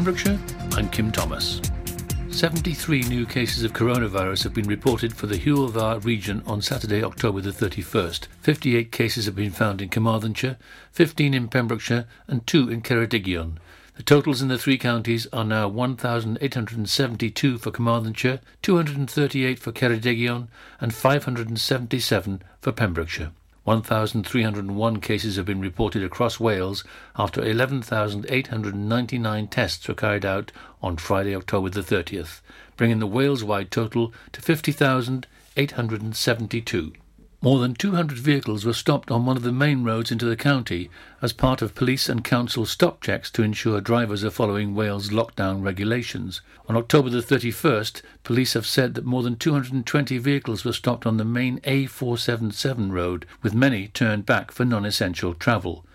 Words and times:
Pembrokeshire, 0.00 0.40
I'm 0.72 0.88
Kim 0.88 1.12
Thomas. 1.12 1.60
73 2.30 3.02
new 3.02 3.26
cases 3.26 3.64
of 3.64 3.74
coronavirus 3.74 4.44
have 4.44 4.54
been 4.54 4.66
reported 4.66 5.14
for 5.14 5.26
the 5.26 5.38
Dda 5.38 6.02
region 6.02 6.42
on 6.46 6.62
Saturday, 6.62 7.04
October 7.04 7.42
the 7.42 7.50
31st. 7.50 8.26
58 8.40 8.92
cases 8.92 9.26
have 9.26 9.36
been 9.36 9.50
found 9.50 9.82
in 9.82 9.90
Carmarthenshire, 9.90 10.56
15 10.92 11.34
in 11.34 11.48
Pembrokeshire, 11.48 12.06
and 12.26 12.46
2 12.46 12.70
in 12.70 12.80
Ceredigion. 12.80 13.58
The 13.98 14.02
totals 14.02 14.40
in 14.40 14.48
the 14.48 14.56
three 14.56 14.78
counties 14.78 15.26
are 15.34 15.44
now 15.44 15.68
1,872 15.68 17.58
for 17.58 17.70
Carmarthenshire, 17.70 18.40
238 18.62 19.58
for 19.58 19.70
Ceredigion, 19.70 20.48
and 20.80 20.94
577 20.94 22.42
for 22.62 22.72
Pembrokeshire. 22.72 23.32
1,301 23.64 25.00
cases 25.00 25.36
have 25.36 25.44
been 25.44 25.60
reported 25.60 26.02
across 26.02 26.40
Wales 26.40 26.82
after 27.16 27.44
11,899 27.44 29.48
tests 29.48 29.86
were 29.86 29.94
carried 29.94 30.24
out 30.24 30.50
on 30.82 30.96
Friday, 30.96 31.36
October 31.36 31.68
the 31.68 31.82
30th, 31.82 32.40
bringing 32.76 33.00
the 33.00 33.06
Wales-wide 33.06 33.70
total 33.70 34.14
to 34.32 34.40
50,872. 34.40 36.92
More 37.42 37.58
than 37.58 37.74
200 37.74 38.18
vehicles 38.18 38.66
were 38.66 38.74
stopped 38.74 39.10
on 39.10 39.24
one 39.24 39.38
of 39.38 39.42
the 39.42 39.50
main 39.50 39.82
roads 39.82 40.12
into 40.12 40.26
the 40.26 40.36
county 40.36 40.90
as 41.22 41.32
part 41.32 41.62
of 41.62 41.74
police 41.74 42.06
and 42.06 42.22
council 42.22 42.66
stop 42.66 43.00
checks 43.00 43.30
to 43.30 43.42
ensure 43.42 43.80
drivers 43.80 44.22
are 44.22 44.30
following 44.30 44.74
Wales 44.74 45.08
lockdown 45.08 45.64
regulations. 45.64 46.42
On 46.68 46.76
October 46.76 47.08
the 47.08 47.22
31st, 47.22 48.02
police 48.24 48.52
have 48.52 48.66
said 48.66 48.92
that 48.92 49.06
more 49.06 49.22
than 49.22 49.36
220 49.36 50.18
vehicles 50.18 50.66
were 50.66 50.74
stopped 50.74 51.06
on 51.06 51.16
the 51.16 51.24
main 51.24 51.60
A477 51.60 52.92
road, 52.92 53.24
with 53.42 53.54
many 53.54 53.88
turned 53.88 54.26
back 54.26 54.50
for 54.50 54.66
non-essential 54.66 55.32
travel. 55.32 55.86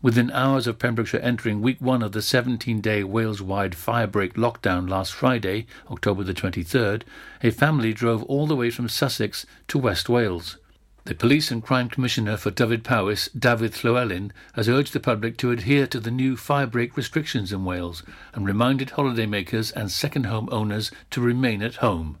Within 0.00 0.30
hours 0.30 0.68
of 0.68 0.78
Pembrokeshire 0.78 1.18
entering 1.18 1.60
week 1.60 1.80
one 1.80 2.04
of 2.04 2.12
the 2.12 2.22
17 2.22 2.80
day 2.80 3.02
Wales 3.02 3.42
wide 3.42 3.72
firebreak 3.72 4.34
lockdown 4.34 4.88
last 4.88 5.12
Friday, 5.12 5.66
October 5.90 6.22
the 6.22 6.34
23rd, 6.34 7.02
a 7.42 7.50
family 7.50 7.92
drove 7.92 8.22
all 8.24 8.46
the 8.46 8.54
way 8.54 8.70
from 8.70 8.88
Sussex 8.88 9.44
to 9.66 9.76
West 9.76 10.08
Wales. 10.08 10.58
The 11.06 11.14
Police 11.14 11.50
and 11.50 11.62
Crime 11.62 11.90
Commissioner 11.90 12.38
for 12.38 12.50
Dyfed-Powys, 12.50 13.28
David 13.38 13.72
Llywelyn, 13.72 14.30
has 14.54 14.70
urged 14.70 14.94
the 14.94 15.00
public 15.00 15.36
to 15.36 15.50
adhere 15.50 15.86
to 15.88 16.00
the 16.00 16.10
new 16.10 16.34
firebreak 16.34 16.96
restrictions 16.96 17.52
in 17.52 17.66
Wales 17.66 18.02
and 18.32 18.46
reminded 18.46 18.92
holidaymakers 18.92 19.70
and 19.76 19.92
second 19.92 20.24
home 20.24 20.48
owners 20.50 20.90
to 21.10 21.20
remain 21.20 21.62
at 21.62 21.76
home. 21.76 22.16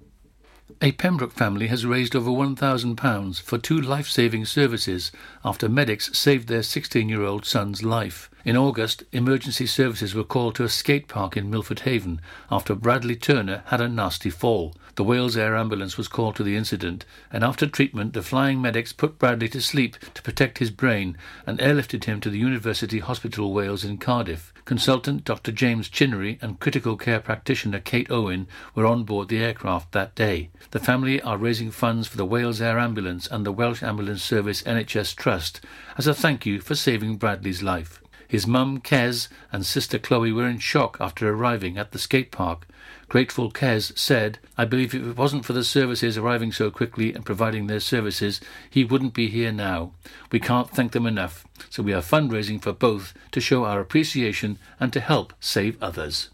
A 0.82 0.92
Pembroke 0.92 1.32
family 1.32 1.68
has 1.68 1.86
raised 1.86 2.14
over 2.14 2.30
£1,000 2.30 3.40
for 3.40 3.56
two 3.56 3.80
life 3.80 4.06
saving 4.06 4.44
services 4.44 5.12
after 5.42 5.66
medics 5.66 6.10
saved 6.12 6.48
their 6.48 6.62
16 6.62 7.08
year 7.08 7.22
old 7.22 7.46
son's 7.46 7.82
life. 7.82 8.28
In 8.44 8.54
August, 8.54 9.02
emergency 9.12 9.66
services 9.66 10.14
were 10.14 10.24
called 10.24 10.56
to 10.56 10.64
a 10.64 10.68
skate 10.68 11.08
park 11.08 11.38
in 11.38 11.48
Milford 11.48 11.80
Haven 11.80 12.20
after 12.50 12.74
Bradley 12.74 13.16
Turner 13.16 13.62
had 13.68 13.80
a 13.80 13.88
nasty 13.88 14.28
fall. 14.28 14.74
The 14.96 15.02
Wales 15.02 15.36
Air 15.36 15.56
Ambulance 15.56 15.98
was 15.98 16.06
called 16.06 16.36
to 16.36 16.44
the 16.44 16.54
incident, 16.54 17.04
and 17.32 17.42
after 17.42 17.66
treatment, 17.66 18.12
the 18.12 18.22
flying 18.22 18.62
medics 18.62 18.92
put 18.92 19.18
Bradley 19.18 19.48
to 19.48 19.60
sleep 19.60 19.96
to 20.14 20.22
protect 20.22 20.58
his 20.58 20.70
brain 20.70 21.16
and 21.46 21.58
airlifted 21.58 22.04
him 22.04 22.20
to 22.20 22.30
the 22.30 22.38
University 22.38 23.00
Hospital 23.00 23.52
Wales 23.52 23.82
in 23.82 23.98
Cardiff. 23.98 24.54
Consultant 24.64 25.24
Dr. 25.24 25.50
James 25.50 25.88
Chinnery 25.88 26.38
and 26.40 26.60
critical 26.60 26.96
care 26.96 27.18
practitioner 27.18 27.80
Kate 27.80 28.08
Owen 28.08 28.46
were 28.76 28.86
on 28.86 29.02
board 29.02 29.28
the 29.28 29.42
aircraft 29.42 29.90
that 29.90 30.14
day. 30.14 30.50
The 30.70 30.78
family 30.78 31.20
are 31.22 31.38
raising 31.38 31.72
funds 31.72 32.06
for 32.06 32.16
the 32.16 32.24
Wales 32.24 32.60
Air 32.60 32.78
Ambulance 32.78 33.26
and 33.26 33.44
the 33.44 33.52
Welsh 33.52 33.82
Ambulance 33.82 34.22
Service 34.22 34.62
NHS 34.62 35.16
Trust 35.16 35.60
as 35.98 36.06
a 36.06 36.14
thank 36.14 36.46
you 36.46 36.60
for 36.60 36.76
saving 36.76 37.16
Bradley's 37.16 37.64
life. 37.64 38.00
His 38.28 38.46
mum, 38.46 38.80
Kez, 38.80 39.28
and 39.52 39.66
sister 39.66 39.98
Chloe 39.98 40.32
were 40.32 40.48
in 40.48 40.58
shock 40.58 40.96
after 41.00 41.28
arriving 41.28 41.78
at 41.78 41.92
the 41.92 41.98
skate 41.98 42.30
park. 42.30 42.66
Grateful 43.14 43.52
Kez 43.52 43.96
said, 43.96 44.40
I 44.58 44.64
believe 44.64 44.92
if 44.92 45.06
it 45.06 45.16
wasn't 45.16 45.44
for 45.44 45.52
the 45.52 45.62
services 45.62 46.18
arriving 46.18 46.50
so 46.50 46.68
quickly 46.68 47.14
and 47.14 47.24
providing 47.24 47.68
their 47.68 47.78
services, 47.78 48.40
he 48.68 48.82
wouldn't 48.82 49.14
be 49.14 49.28
here 49.28 49.52
now. 49.52 49.92
We 50.32 50.40
can't 50.40 50.68
thank 50.68 50.90
them 50.90 51.06
enough, 51.06 51.46
so 51.70 51.84
we 51.84 51.92
are 51.92 52.02
fundraising 52.02 52.60
for 52.60 52.72
both 52.72 53.14
to 53.30 53.40
show 53.40 53.66
our 53.66 53.78
appreciation 53.78 54.58
and 54.80 54.92
to 54.92 54.98
help 54.98 55.32
save 55.38 55.80
others. 55.80 56.30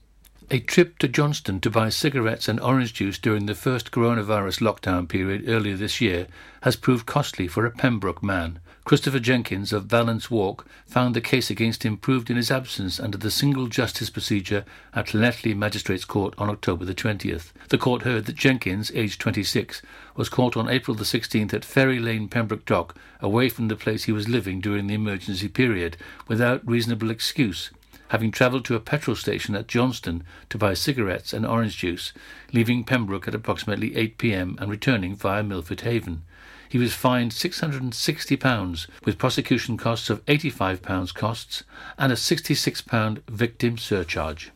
A 0.51 0.59
trip 0.59 0.99
to 1.01 1.09
Johnston 1.09 1.61
to 1.61 1.69
buy 1.69 1.91
cigarettes 1.91 2.49
and 2.49 2.59
orange 2.59 2.95
juice 2.95 3.19
during 3.19 3.45
the 3.45 3.55
first 3.55 3.91
coronavirus 3.91 4.63
lockdown 4.63 5.07
period 5.07 5.51
earlier 5.51 5.77
this 5.77 6.01
year 6.01 6.29
has 6.63 6.77
proved 6.77 7.05
costly 7.05 7.47
for 7.47 7.67
a 7.67 7.71
Pembroke 7.71 8.23
man. 8.23 8.59
Christopher 8.91 9.21
Jenkins 9.21 9.73
of 9.73 9.85
Valence 9.85 10.33
Walk 10.33 10.67
found 10.85 11.15
the 11.15 11.21
case 11.21 11.49
against 11.49 11.85
him 11.85 11.97
proved 11.97 12.29
in 12.29 12.37
his 12.37 12.51
absence 12.51 12.99
under 12.99 13.17
the 13.17 13.31
single 13.31 13.69
justice 13.69 14.11
procedure 14.11 14.65
at 14.93 15.15
Llanelli 15.15 15.55
Magistrates 15.55 16.05
Court 16.05 16.35
on 16.37 16.51
October 16.51 16.85
the 16.85 16.93
20th. 16.93 17.53
The 17.69 17.79
court 17.79 18.03
heard 18.03 18.27
that 18.27 18.35
Jenkins, 18.35 18.91
aged 18.93 19.21
26, 19.21 19.81
was 20.17 20.29
caught 20.29 20.57
on 20.57 20.69
April 20.69 20.97
the 20.97 21.05
16th 21.05 21.55
at 21.55 21.65
Ferry 21.65 22.01
Lane, 22.01 22.27
Pembroke 22.27 22.65
Dock, 22.65 22.97
away 23.21 23.49
from 23.49 23.69
the 23.69 23.77
place 23.77 24.03
he 24.03 24.13
was 24.13 24.29
living 24.29 24.61
during 24.61 24.89
the 24.89 24.95
emergency 24.95 25.47
period, 25.47 25.97
without 26.27 26.67
reasonable 26.67 27.13
excuse 27.13 27.71
having 28.11 28.31
travelled 28.31 28.65
to 28.67 28.77
a 28.77 28.81
petrol 28.81 29.17
station 29.17 29.57
at 29.57 29.67
Johnston 29.67 30.23
to 30.51 30.59
buy 30.59 30.75
cigarettes 30.75 31.33
and 31.33 31.45
orange 31.45 31.79
juice, 31.79 32.13
leaving 32.53 32.85
Pembroke 32.85 33.27
at 33.27 33.35
approximately 33.35 33.97
8 33.97 34.19
p.m. 34.19 34.57
and 34.61 34.71
returning 34.71 35.17
via 35.17 35.43
Milford 35.43 35.81
Haven 35.81 36.23
he 36.71 36.79
was 36.79 36.95
fined 36.95 37.33
£660 37.33 38.87
with 39.05 39.19
prosecution 39.19 39.77
costs 39.77 40.09
of 40.09 40.25
£85 40.27 41.13
costs 41.15 41.65
and 41.99 42.13
a 42.13 42.15
£66 42.15 43.23
victim 43.29 43.77
surcharge. 43.77 44.53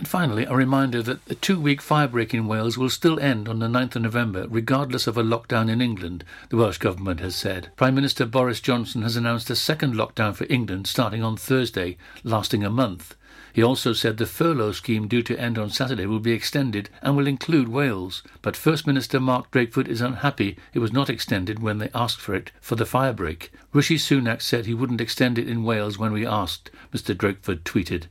And 0.00 0.08
finally, 0.08 0.46
a 0.46 0.56
reminder 0.56 1.02
that 1.02 1.26
the 1.26 1.34
two 1.34 1.60
week 1.60 1.82
firebreak 1.82 2.32
in 2.32 2.46
Wales 2.46 2.78
will 2.78 2.88
still 2.88 3.20
end 3.20 3.50
on 3.50 3.58
the 3.58 3.66
9th 3.66 3.96
of 3.96 4.02
November, 4.02 4.46
regardless 4.48 5.06
of 5.06 5.18
a 5.18 5.22
lockdown 5.22 5.68
in 5.68 5.82
England, 5.82 6.24
the 6.48 6.56
Welsh 6.56 6.78
Government 6.78 7.20
has 7.20 7.36
said. 7.36 7.68
Prime 7.76 7.96
Minister 7.96 8.24
Boris 8.24 8.62
Johnson 8.62 9.02
has 9.02 9.16
announced 9.16 9.50
a 9.50 9.54
second 9.54 9.94
lockdown 9.94 10.34
for 10.34 10.46
England 10.48 10.86
starting 10.86 11.22
on 11.22 11.36
Thursday, 11.36 11.98
lasting 12.24 12.64
a 12.64 12.70
month. 12.70 13.14
He 13.52 13.62
also 13.62 13.92
said 13.92 14.16
the 14.16 14.26
furlough 14.26 14.72
scheme 14.72 15.08
due 15.08 15.22
to 15.22 15.38
end 15.38 15.58
on 15.58 15.70
Saturday 15.70 16.06
will 16.06 16.20
be 16.20 16.32
extended 16.32 16.88
and 17.02 17.16
will 17.16 17.26
include 17.26 17.68
Wales. 17.68 18.22
But 18.42 18.56
First 18.56 18.86
Minister 18.86 19.18
Mark 19.18 19.50
Drakeford 19.50 19.88
is 19.88 20.00
unhappy 20.00 20.56
it 20.72 20.78
was 20.78 20.92
not 20.92 21.10
extended 21.10 21.60
when 21.60 21.78
they 21.78 21.90
asked 21.94 22.20
for 22.20 22.34
it 22.34 22.52
for 22.60 22.76
the 22.76 22.84
firebreak. 22.84 23.50
Rishi 23.72 23.96
Sunak 23.96 24.40
said 24.40 24.66
he 24.66 24.74
wouldn't 24.74 25.00
extend 25.00 25.38
it 25.38 25.48
in 25.48 25.64
Wales 25.64 25.98
when 25.98 26.12
we 26.12 26.26
asked, 26.26 26.70
Mr 26.94 27.14
Drakeford 27.14 27.62
tweeted. 27.62 28.04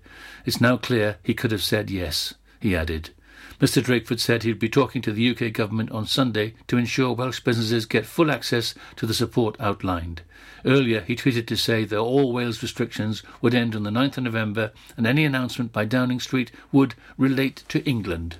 It's 0.46 0.62
now 0.62 0.78
clear 0.78 1.18
he 1.24 1.34
could 1.34 1.52
have 1.52 1.64
said 1.64 1.90
yes, 1.90 2.34
he 2.60 2.76
added. 2.76 3.12
Mr 3.60 3.84
Drakeford 3.84 4.20
said 4.20 4.44
he'd 4.44 4.58
be 4.58 4.70
talking 4.70 5.02
to 5.02 5.12
the 5.12 5.30
UK 5.30 5.52
government 5.52 5.92
on 5.92 6.06
Sunday 6.06 6.54
to 6.68 6.78
ensure 6.78 7.14
Welsh 7.14 7.42
businesses 7.42 7.86
get 7.86 8.06
full 8.06 8.32
access 8.32 8.74
to 8.96 9.06
the 9.06 9.14
support 9.14 9.56
outlined. 9.60 10.22
Earlier, 10.66 11.02
he 11.02 11.16
tweeted 11.16 11.48
to 11.48 11.58
say 11.58 11.86
that 11.86 11.98
all 11.98 12.34
Wales 12.34 12.62
restrictions 12.62 13.24
would 13.42 13.56
end 13.56 13.76
on 13.76 13.84
the 13.84 13.90
9th 13.90 14.18
of 14.18 14.24
November 14.24 14.72
and 14.98 15.08
any 15.08 15.26
announcement 15.26 15.72
by 15.72 15.86
Downing 15.86 16.20
Street 16.20 16.52
would 16.72 16.96
relate 17.18 17.64
to 17.70 17.84
England. 17.88 18.38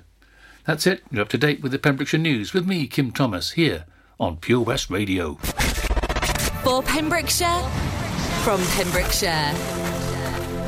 That's 0.64 0.86
it. 0.86 1.02
You're 1.10 1.22
up 1.22 1.28
to 1.30 1.38
date 1.38 1.62
with 1.62 1.72
the 1.72 1.78
Pembrokeshire 1.78 2.20
News 2.20 2.52
with 2.52 2.66
me, 2.66 2.86
Kim 2.86 3.10
Thomas, 3.10 3.52
here 3.52 3.84
on 4.18 4.36
Pure 4.36 4.60
West 4.60 4.90
Radio. 4.90 5.34
For 6.62 6.82
Pembrokeshire, 6.82 7.62
from 8.44 8.60
Pembrokeshire. 8.76 9.89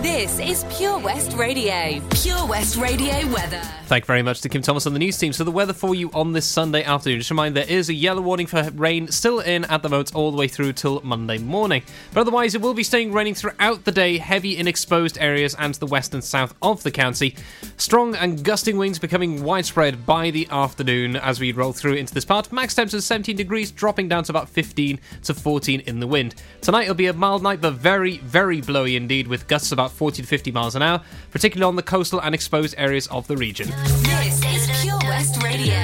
This 0.03 0.41
is 0.41 0.65
Pure 0.77 0.99
West 0.99 1.33
Radio. 1.35 2.01
Pure 2.11 2.47
West 2.49 2.77
Radio 2.77 3.25
weather. 3.33 3.63
Thank 3.87 4.03
you 4.03 4.07
very 4.07 4.23
much 4.23 4.41
to 4.41 4.49
Kim 4.49 4.61
Thomas 4.61 4.85
on 4.87 4.95
the 4.95 4.99
news 4.99 5.17
team. 5.17 5.33
So 5.33 5.45
the 5.45 5.53
weather 5.53 5.73
for 5.73 5.95
you 5.95 6.11
on 6.13 6.33
this 6.33 6.45
Sunday 6.45 6.83
afternoon. 6.83 7.21
Just 7.21 7.31
a 7.31 7.35
reminder, 7.35 7.61
there 7.61 7.71
is 7.71 7.89
a 7.89 7.95
yellow 7.95 8.21
warning 8.21 8.49
for 8.49 8.69
rain 8.75 9.07
still 9.09 9.39
in 9.39 9.65
at 9.67 9.83
the 9.83 9.89
moment 9.89 10.13
all 10.13 10.33
the 10.33 10.37
way 10.37 10.49
through 10.49 10.73
till 10.73 11.01
Monday 11.03 11.39
morning. 11.39 11.85
But 12.13 12.23
otherwise, 12.23 12.57
it 12.57 12.61
will 12.61 12.75
be 12.75 12.83
staying 12.83 13.13
raining 13.13 13.35
throughout 13.35 13.85
the 13.85 13.93
day, 13.93 14.19
heavy 14.19 14.57
in 14.57 14.67
exposed 14.67 15.19
areas 15.19 15.55
and 15.57 15.75
the 15.75 15.87
west 15.87 16.15
and 16.15 16.25
south 16.25 16.53
of 16.63 16.83
the 16.83 16.91
county. 16.91 17.37
Strong 17.77 18.17
and 18.17 18.43
gusting 18.43 18.79
winds 18.79 18.99
becoming 18.99 19.45
widespread 19.45 20.05
by 20.05 20.31
the 20.31 20.49
afternoon 20.51 21.15
as 21.15 21.39
we 21.39 21.53
roll 21.53 21.73
through 21.73 21.95
into 21.95 22.13
this 22.13 22.25
part. 22.25 22.51
Max 22.51 22.75
temperatures 22.75 23.05
17 23.05 23.37
degrees, 23.37 23.71
dropping 23.71 24.09
down 24.09 24.25
to 24.25 24.33
about 24.33 24.49
15 24.49 24.99
to 25.23 25.33
14 25.33 25.81
in 25.81 26.01
the 26.01 26.09
wind. 26.09 26.35
Tonight 26.61 26.85
it'll 26.85 26.95
be 26.95 27.07
a 27.07 27.13
mild 27.13 27.43
night, 27.43 27.61
but 27.61 27.75
very, 27.75 28.19
very 28.19 28.61
blowy 28.61 28.97
indeed, 28.97 29.29
with 29.29 29.47
gusts 29.47 29.71
about 29.71 29.92
40 29.93 30.23
to 30.23 30.29
50 30.29 30.51
miles 30.53 30.75
an 30.75 30.83
hour, 30.83 31.01
particularly 31.31 31.69
on 31.69 31.77
the 31.77 31.83
coastal 31.83 32.21
and 32.21 32.35
exposed 32.35 32.75
areas 32.79 33.07
of 33.09 33.27
the 33.27 33.37
region. 33.37 33.69
This 33.69 34.45
is 34.45 34.83
Pure 34.83 34.99
West 35.05 35.43
Radio. 35.43 35.75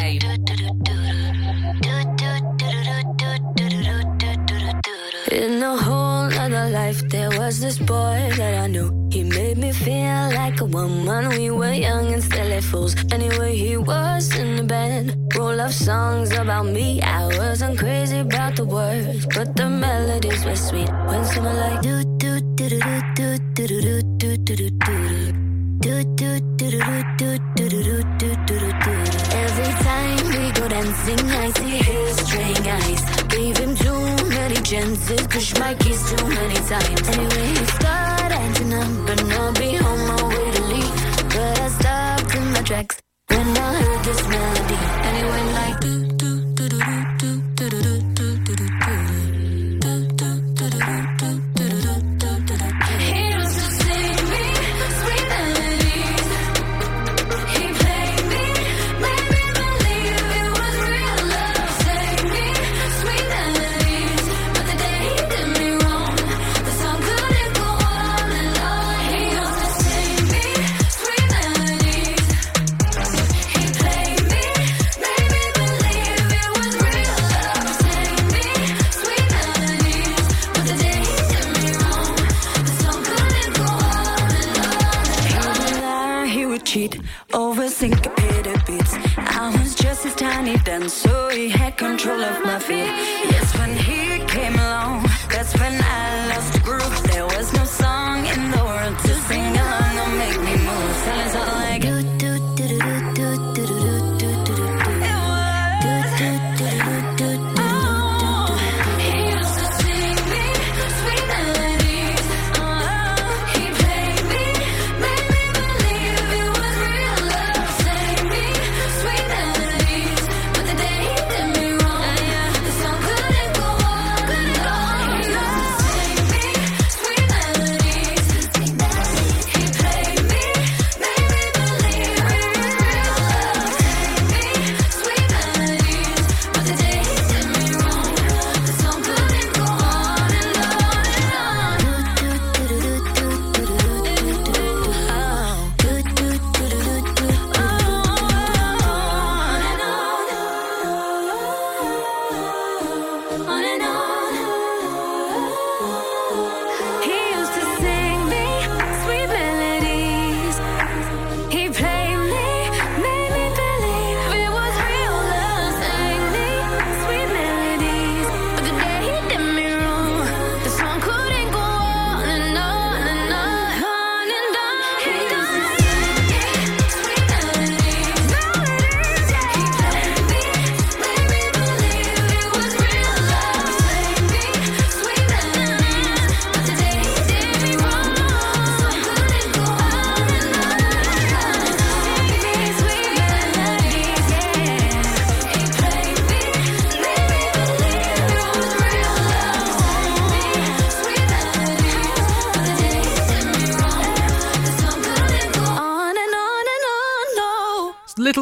In 5.31 5.63
a 5.63 5.77
whole 5.77 6.33
other 6.33 6.71
life, 6.71 7.01
there 7.09 7.31
was 7.39 7.61
this 7.61 7.79
boy 7.79 8.31
that 8.37 8.65
I 8.65 8.67
knew. 8.67 8.91
He 9.13 9.23
made 9.25 9.59
me 9.59 9.73
feel 9.73 10.31
like 10.35 10.61
a 10.61 10.65
woman. 10.65 11.29
We 11.29 11.51
were 11.51 11.73
young 11.73 12.13
and 12.13 12.23
silly 12.23 12.61
fools. 12.61 12.97
Anyway, 13.13 13.55
he 13.55 13.77
was 13.77 14.35
in 14.37 14.57
the 14.57 14.65
bed 14.65 15.19
Roll 15.37 15.61
of 15.61 15.73
songs 15.75 16.33
about 16.33 16.67
me. 16.67 17.01
I 17.03 17.27
wasn't 17.27 17.79
crazy 17.79 18.19
about 18.19 18.57
the 18.57 18.65
words, 18.65 19.27
but 19.27 19.55
the 19.55 19.69
melodies 19.69 20.45
were 20.45 20.57
sweet. 20.57 20.89
When 21.07 21.25
someone 21.25 21.57
like 21.57 21.83
do 21.83 22.03
do 22.19 22.41
do 22.57 22.69
do 22.71 23.01
do 23.15 23.18
Every 23.71 23.85
time 29.85 30.25
we 30.27 30.53
go 30.53 30.69
dancing, 30.69 31.31
I 31.31 31.51
see 31.51 31.77
his 31.77 32.17
straying 32.17 32.67
eyes. 32.67 33.03
Gave 33.29 33.59
him 33.59 33.77
too 33.77 34.01
many 34.27 34.57
chances, 34.63 35.27
push 35.27 35.55
my 35.59 35.75
keys 35.75 36.03
too 36.11 36.29
many 36.29 36.55
times. 36.55 37.09
Anyway, 37.09 37.88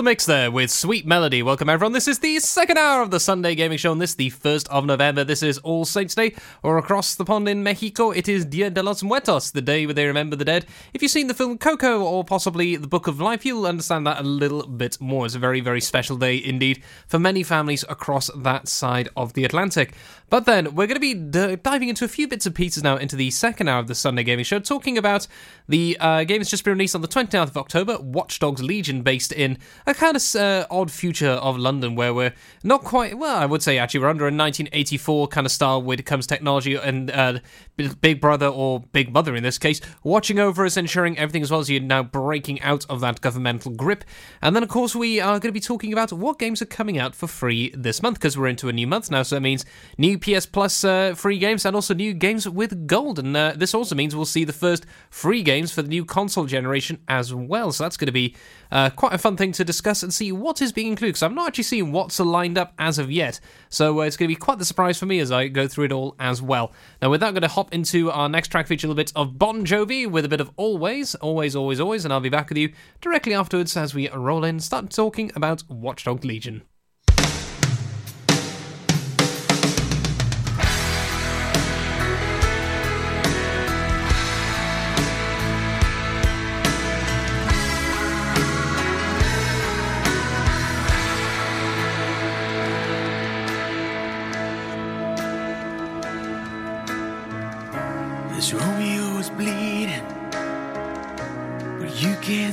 mix 0.06 0.24
there 0.24 0.52
with 0.52 0.70
Sweet 0.70 1.04
Melody. 1.04 1.42
Welcome 1.42 1.68
everyone. 1.68 1.92
This 1.92 2.06
is 2.06 2.20
the 2.20 2.38
second 2.38 2.78
hour 2.78 3.02
of 3.02 3.10
the 3.10 3.18
Sunday 3.18 3.56
Gaming 3.56 3.76
Show, 3.76 3.90
and 3.90 4.00
this 4.00 4.14
the 4.14 4.30
1st 4.30 4.68
of 4.68 4.86
November. 4.86 5.24
This 5.24 5.42
is 5.42 5.58
All 5.58 5.84
Saints 5.84 6.14
Day, 6.14 6.32
or 6.62 6.78
across 6.78 7.16
the 7.16 7.24
pond 7.24 7.48
in 7.48 7.64
Mexico, 7.64 8.12
it 8.12 8.28
is 8.28 8.44
Dia 8.44 8.70
de 8.70 8.84
los 8.84 9.02
Muertos, 9.02 9.50
the 9.50 9.60
day 9.60 9.84
where 9.84 9.94
they 9.94 10.06
remember 10.06 10.36
the 10.36 10.44
dead. 10.44 10.64
If 10.94 11.02
you've 11.02 11.10
seen 11.10 11.26
the 11.26 11.34
film 11.34 11.58
Coco 11.58 12.04
or 12.04 12.22
possibly 12.22 12.76
The 12.76 12.86
Book 12.86 13.08
of 13.08 13.20
Life, 13.20 13.44
you'll 13.44 13.66
understand 13.66 14.06
that 14.06 14.20
a 14.20 14.22
little 14.22 14.68
bit 14.68 14.96
more. 15.00 15.26
It's 15.26 15.34
a 15.34 15.40
very, 15.40 15.60
very 15.60 15.80
special 15.80 16.16
day 16.16 16.36
indeed 16.36 16.84
for 17.08 17.18
many 17.18 17.42
families 17.42 17.84
across 17.88 18.30
that 18.36 18.68
side 18.68 19.08
of 19.16 19.32
the 19.32 19.44
Atlantic. 19.44 19.92
But 20.30 20.44
then 20.44 20.76
we're 20.76 20.86
going 20.86 20.94
to 20.94 21.00
be 21.00 21.14
d- 21.14 21.56
diving 21.56 21.88
into 21.88 22.04
a 22.04 22.08
few 22.08 22.28
bits 22.28 22.46
and 22.46 22.54
pieces 22.54 22.82
now 22.84 22.96
into 22.96 23.16
the 23.16 23.30
second 23.32 23.66
hour 23.66 23.80
of 23.80 23.88
the 23.88 23.94
Sunday 23.96 24.22
Gaming 24.22 24.44
Show, 24.44 24.60
talking 24.60 24.98
about 24.98 25.26
the 25.68 25.96
uh, 25.98 26.22
game 26.22 26.38
that's 26.38 26.50
just 26.50 26.64
been 26.64 26.74
released 26.74 26.94
on 26.94 27.02
the 27.02 27.08
29th 27.08 27.48
of 27.48 27.56
October, 27.56 27.98
Watch 27.98 28.38
Dogs 28.38 28.62
Legion, 28.62 29.02
based 29.02 29.32
in 29.32 29.58
a 29.84 29.95
kind 29.96 30.16
of 30.16 30.36
uh, 30.36 30.66
odd 30.70 30.90
future 30.90 31.30
of 31.30 31.58
London 31.58 31.94
where 31.94 32.12
we're 32.12 32.34
not 32.62 32.84
quite, 32.84 33.18
well, 33.18 33.36
I 33.36 33.46
would 33.46 33.62
say 33.62 33.78
actually 33.78 34.00
we're 34.00 34.10
under 34.10 34.24
a 34.24 34.26
1984 34.26 35.28
kind 35.28 35.46
of 35.46 35.50
style 35.50 35.82
when 35.82 35.98
it 35.98 36.04
comes 36.04 36.26
to 36.26 36.34
technology 36.34 36.74
and 36.74 37.10
uh, 37.10 37.38
Big 37.76 38.20
Brother 38.20 38.46
or 38.46 38.80
Big 38.92 39.12
Mother 39.12 39.34
in 39.34 39.42
this 39.42 39.58
case, 39.58 39.80
watching 40.04 40.38
over 40.38 40.64
us, 40.64 40.76
ensuring 40.76 41.18
everything 41.18 41.42
as 41.42 41.50
well 41.50 41.60
as 41.60 41.70
you're 41.70 41.80
now 41.80 42.02
breaking 42.02 42.60
out 42.60 42.84
of 42.90 43.00
that 43.00 43.20
governmental 43.20 43.72
grip. 43.72 44.04
And 44.42 44.54
then, 44.54 44.62
of 44.62 44.68
course, 44.68 44.94
we 44.94 45.18
are 45.20 45.40
going 45.40 45.48
to 45.48 45.52
be 45.52 45.60
talking 45.60 45.92
about 45.92 46.12
what 46.12 46.38
games 46.38 46.60
are 46.60 46.66
coming 46.66 46.98
out 46.98 47.14
for 47.14 47.26
free 47.26 47.70
this 47.74 48.02
month 48.02 48.18
because 48.18 48.36
we're 48.36 48.48
into 48.48 48.68
a 48.68 48.72
new 48.72 48.86
month 48.86 49.10
now. 49.10 49.22
So 49.22 49.36
that 49.36 49.40
means 49.40 49.64
new 49.96 50.18
PS 50.18 50.46
Plus 50.46 50.84
uh, 50.84 51.14
free 51.14 51.38
games 51.38 51.64
and 51.64 51.74
also 51.74 51.94
new 51.94 52.12
games 52.12 52.48
with 52.48 52.86
gold. 52.86 53.18
And 53.18 53.36
uh, 53.36 53.54
this 53.56 53.74
also 53.74 53.94
means 53.94 54.14
we'll 54.14 54.26
see 54.26 54.44
the 54.44 54.52
first 54.52 54.84
free 55.10 55.42
games 55.42 55.72
for 55.72 55.82
the 55.82 55.88
new 55.88 56.04
console 56.04 56.44
generation 56.44 56.98
as 57.08 57.32
well. 57.34 57.72
So 57.72 57.84
that's 57.84 57.96
going 57.96 58.06
to 58.06 58.12
be 58.12 58.36
uh, 58.70 58.90
quite 58.90 59.12
a 59.12 59.18
fun 59.18 59.36
thing 59.36 59.52
to 59.52 59.64
discuss 59.64 59.85
and 59.86 60.12
see 60.12 60.32
what 60.32 60.60
is 60.60 60.72
being 60.72 60.88
included 60.88 61.12
because 61.12 61.22
I'm 61.22 61.34
not 61.34 61.48
actually 61.48 61.64
seeing 61.64 61.92
what's 61.92 62.18
lined 62.18 62.58
up 62.58 62.74
as 62.78 62.98
of 62.98 63.10
yet. 63.10 63.40
So 63.68 64.00
uh, 64.00 64.04
it's 64.04 64.16
going 64.16 64.28
to 64.28 64.34
be 64.34 64.38
quite 64.38 64.58
the 64.58 64.64
surprise 64.64 64.98
for 64.98 65.06
me 65.06 65.20
as 65.20 65.32
I 65.32 65.48
go 65.48 65.68
through 65.68 65.86
it 65.86 65.92
all 65.92 66.16
as 66.18 66.42
well. 66.42 66.72
Now, 67.00 67.10
with 67.10 67.20
that, 67.20 67.28
I'm 67.28 67.34
going 67.34 67.42
to 67.42 67.48
hop 67.48 67.72
into 67.72 68.10
our 68.10 68.28
next 68.28 68.48
track 68.48 68.66
feature 68.66 68.86
a 68.86 68.90
little 68.90 69.02
bit 69.02 69.12
of 69.14 69.38
Bon 69.38 69.64
Jovi 69.64 70.10
with 70.10 70.24
a 70.24 70.28
bit 70.28 70.40
of 70.40 70.50
Always, 70.56 71.14
Always, 71.16 71.54
Always, 71.54 71.80
Always, 71.80 72.04
and 72.04 72.12
I'll 72.12 72.20
be 72.20 72.28
back 72.28 72.48
with 72.48 72.58
you 72.58 72.72
directly 73.00 73.34
afterwards 73.34 73.76
as 73.76 73.94
we 73.94 74.08
roll 74.10 74.44
in, 74.44 74.60
start 74.60 74.90
talking 74.90 75.30
about 75.34 75.62
Watchdog 75.68 76.24
Legion. 76.24 76.62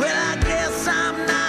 Well, 0.00 0.32
I 0.32 0.36
guess 0.42 0.88
I'm 0.88 1.26
not 1.26 1.43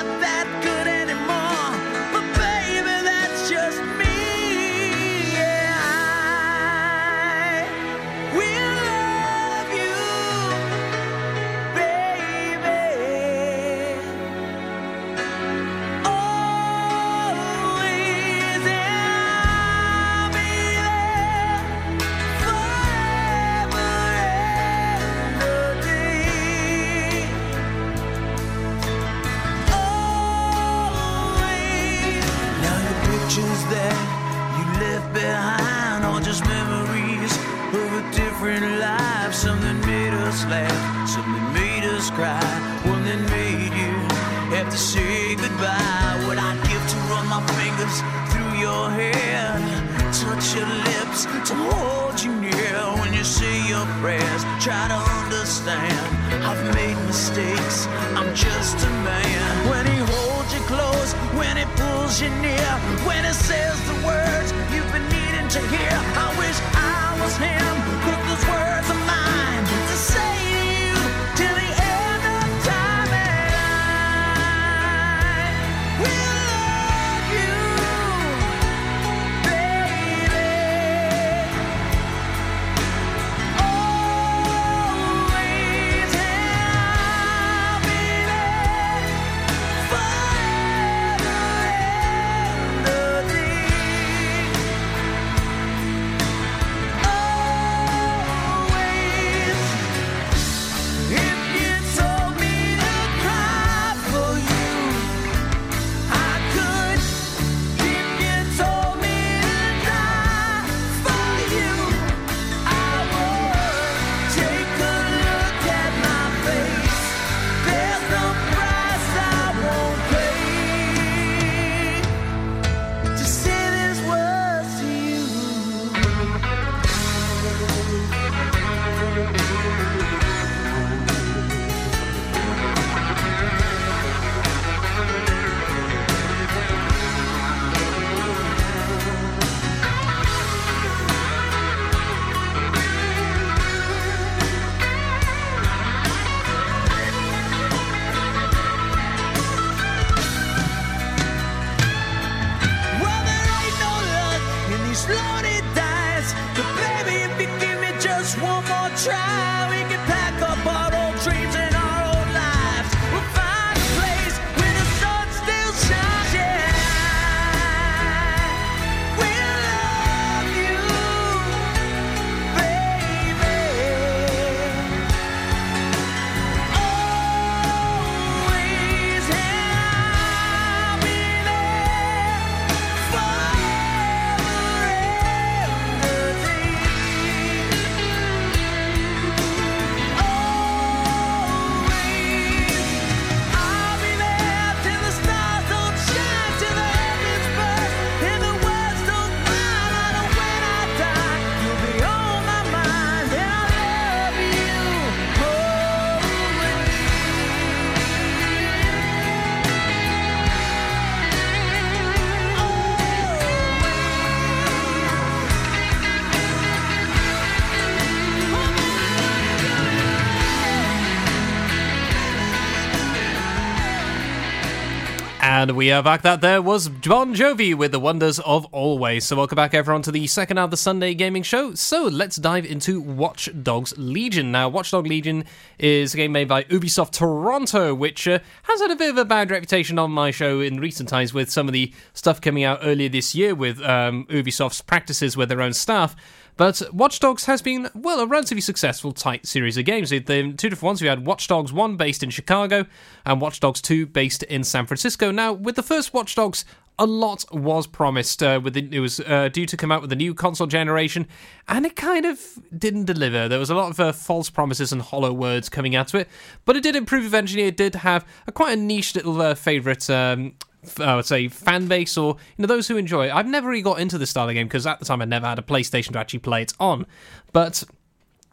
And 225.57 225.71
we 225.71 225.89
are 225.89 226.03
back. 226.03 226.21
That 226.24 226.41
there 226.41 226.62
was 226.62 226.89
Bon 226.89 227.33
Jovi 227.33 227.74
with 227.74 227.93
the 227.93 228.00
wonders 228.00 228.39
of 228.39 228.65
always. 228.74 229.24
So 229.24 229.38
welcome 229.38 229.55
back 229.55 229.74
everyone 229.74 230.01
to 230.01 230.12
the 230.12 230.27
second 230.27 230.57
hour 230.57 230.65
of 230.65 230.71
the 230.71 230.75
Sunday 230.75 231.13
gaming 231.13 231.43
show. 231.43 231.74
So 231.75 232.03
let's 232.03 232.35
dive 232.35 232.65
into 232.65 233.00
Watch 233.00 233.50
Dogs 233.63 233.93
Legion. 233.97 234.51
Now, 234.51 234.67
Watch 234.67 234.91
Dog 234.91 235.07
Legion 235.07 235.45
is 235.79 236.13
a 236.13 236.17
game 236.17 236.33
made 236.33 236.50
by 236.50 236.65
Ubisoft 236.65 237.12
Toronto, 237.12 237.95
which 237.95 238.27
uh, 238.27 238.39
has 238.63 238.81
had 238.81 238.91
a 238.91 238.97
bit 238.97 239.12
of 239.12 239.17
a 239.17 239.24
bad 239.24 239.50
reputation 239.50 239.97
on 239.97 240.12
my 240.12 240.29
show 240.29 240.59
in 240.59 240.81
recent 240.81 241.07
times 241.07 241.33
with 241.33 241.50
some 241.50 241.69
of 241.69 241.74
the 241.74 241.93
stuff 242.13 242.41
coming 242.41 242.65
out 242.65 242.79
earlier 242.83 243.07
this 243.07 243.33
year 243.33 243.55
with 243.55 243.81
um, 243.81 244.25
Ubisoft's 244.25 244.81
practices 244.81 245.38
with 245.38 245.47
their 245.47 245.62
own 245.62 245.71
staff. 245.71 246.17
But 246.57 246.81
Watch 246.93 247.19
Dogs 247.19 247.45
has 247.45 247.62
been, 247.62 247.89
well, 247.93 248.21
a 248.21 248.27
relatively 248.27 248.62
successful 248.62 249.12
tight 249.12 249.45
series 249.45 249.75
of 249.77 249.85
games. 249.85 250.09
The 250.09 250.21
two 250.24 250.69
different 250.69 250.83
ones. 250.83 251.01
We 251.01 251.07
had 251.07 251.25
Watch 251.25 251.47
Dogs 251.47 251.74
1 251.74 251.97
based 251.97 252.24
in 252.24 252.29
Chicago 252.29 252.85
and 253.25 253.41
Watch 253.41 253.59
Dogs 253.59 253.81
2 253.81 254.05
based 254.05 254.43
in 254.43 254.63
San 254.63 254.85
Francisco. 254.85 255.31
Now, 255.31 255.51
with 255.51 255.75
the 255.75 255.83
first 255.83 256.13
Watch 256.13 256.35
Dogs, 256.35 256.63
a 256.97 257.05
lot 257.05 257.43
was 257.51 257.88
promised. 257.88 258.41
Uh, 258.41 258.59
with 258.63 258.74
the, 258.74 258.88
it 258.89 259.00
was 259.00 259.19
uh, 259.19 259.50
due 259.50 259.65
to 259.65 259.75
come 259.75 259.91
out 259.91 260.00
with 260.00 260.09
the 260.09 260.15
new 260.15 260.33
console 260.33 260.67
generation, 260.67 261.27
and 261.67 261.85
it 261.85 261.97
kind 261.97 262.25
of 262.25 262.39
didn't 262.77 263.05
deliver. 263.05 263.50
There 263.50 263.59
was 263.59 263.69
a 263.69 263.75
lot 263.75 263.91
of 263.91 264.00
uh, 264.00 264.12
false 264.13 264.50
promises 264.50 264.93
and 264.93 265.01
hollow 265.01 265.33
words 265.33 265.67
coming 265.67 265.95
out 265.95 266.13
of 266.13 266.21
it, 266.21 266.29
but 266.63 266.77
it 266.77 266.83
did 266.83 266.95
improve 266.95 267.25
eventually. 267.25 267.63
It 267.63 267.75
did 267.75 267.95
have 267.95 268.25
a 268.47 268.51
quite 268.53 268.77
a 268.77 268.81
niche 268.81 269.13
little 269.15 269.41
uh, 269.41 269.55
favorite 269.55 270.09
um, 270.09 270.53
I 270.99 271.15
would 271.15 271.25
say 271.25 271.47
fan 271.47 271.87
base 271.87 272.17
or 272.17 272.37
you 272.57 272.61
know 272.61 272.67
those 272.67 272.87
who 272.87 272.97
enjoy 272.97 273.27
it. 273.27 273.33
I've 273.33 273.47
never 273.47 273.69
really 273.69 273.81
got 273.81 273.99
into 273.99 274.17
this 274.17 274.29
style 274.29 274.47
of 274.47 274.53
game 274.53 274.67
because 274.67 274.85
at 274.85 274.99
the 274.99 275.05
time 275.05 275.21
I 275.21 275.25
never 275.25 275.47
had 275.47 275.59
a 275.59 275.63
PlayStation 275.63 276.13
to 276.13 276.19
actually 276.19 276.39
play 276.39 276.61
it 276.61 276.73
on, 276.79 277.05
but 277.53 277.83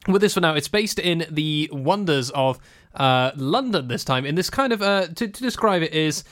with 0.09 0.21
this 0.21 0.35
one 0.35 0.43
now, 0.43 0.55
it's 0.55 0.69
based 0.69 0.99
in 0.99 1.27
the 1.31 1.69
wonders 1.73 2.31
of 2.31 2.59
uh, 2.95 3.31
London 3.37 3.89
this 3.89 4.05
time. 4.05 4.27
In 4.27 4.35
this 4.35 4.51
kind 4.51 4.73
of 4.73 4.83
uh, 4.83 5.07
to, 5.09 5.29
to 5.29 5.43
describe 5.43 5.83
it 5.83 5.93
is. 5.93 6.25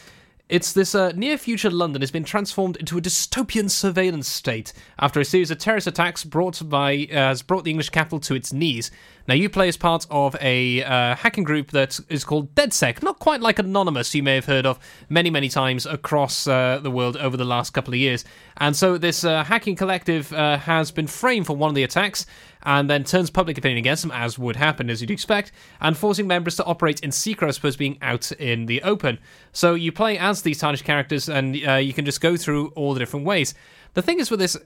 It's 0.51 0.73
this 0.73 0.97
uh, 0.97 1.13
near 1.13 1.39
future 1.39 1.71
London 1.71 2.03
has 2.03 2.11
been 2.11 2.25
transformed 2.25 2.77
into 2.79 2.99
a 2.99 3.01
dystopian 3.01 3.71
surveillance 3.71 4.27
state 4.27 4.73
after 4.99 5.21
a 5.21 5.25
series 5.25 5.53
of 5.53 5.59
terrorist 5.59 5.87
attacks 5.87 6.25
brought 6.25 6.69
by 6.69 7.07
uh, 7.09 7.15
has 7.15 7.41
brought 7.41 7.63
the 7.63 7.71
English 7.71 7.91
capital 7.91 8.19
to 8.19 8.35
its 8.35 8.53
knees. 8.53 8.91
Now 9.29 9.35
you 9.35 9.49
play 9.49 9.69
as 9.69 9.77
part 9.77 10.09
of 10.11 10.35
a 10.41 10.83
uh, 10.83 11.15
hacking 11.15 11.45
group 11.45 11.71
that 11.71 12.01
is 12.09 12.25
called 12.25 12.53
DedSec, 12.57 13.01
not 13.01 13.21
quite 13.21 13.41
like 13.41 13.61
Anonymous, 13.61 14.13
you 14.13 14.25
may 14.25 14.35
have 14.35 14.47
heard 14.47 14.67
of 14.67 14.81
many 15.09 15.31
many 15.31 15.49
times 15.49 15.87
across 15.87 16.49
uh, 16.49 16.81
the 16.83 16.91
world 16.91 17.17
over 17.17 17.37
the 17.37 17.45
last 17.45 17.71
couple 17.71 17.95
of 17.95 18.01
years. 18.01 18.25
And 18.57 18.75
so 18.75 18.99
this 18.99 19.23
uh, 19.23 19.45
hacking 19.45 19.77
collective 19.77 20.33
uh, 20.33 20.57
has 20.59 20.91
been 20.91 21.07
framed 21.07 21.47
for 21.47 21.55
one 21.55 21.69
of 21.69 21.77
the 21.77 21.85
attacks 21.85 22.27
and 22.63 22.91
then 22.91 23.05
turns 23.05 23.31
public 23.31 23.59
opinion 23.59 23.79
against 23.79 24.03
them, 24.03 24.13
as 24.13 24.39
would 24.39 24.57
happen, 24.57 24.91
as 24.91 25.01
you'd 25.01 25.11
expect, 25.11 25.53
and 25.81 25.97
forcing 25.97 26.27
members 26.27 26.57
to 26.57 26.65
operate 26.65 27.01
in 27.01 27.13
secret 27.13 27.49
as 27.49 27.59
opposed 27.59 27.75
to 27.75 27.79
being 27.79 27.99
out 28.03 28.31
in 28.33 28.67
the 28.67 28.83
open. 28.83 29.19
So 29.53 29.75
you 29.75 29.93
play 29.93 30.19
as 30.19 30.43
these 30.43 30.59
tarnished 30.59 30.85
characters, 30.85 31.29
and 31.29 31.57
uh, 31.67 31.75
you 31.75 31.93
can 31.93 32.05
just 32.05 32.21
go 32.21 32.37
through 32.37 32.69
all 32.69 32.95
the 32.95 33.01
different 33.01 33.27
ways. 33.27 33.55
The 33.95 34.03
thing 34.03 34.21
is 34.21 34.31
with 34.31 34.41
this, 34.41 34.57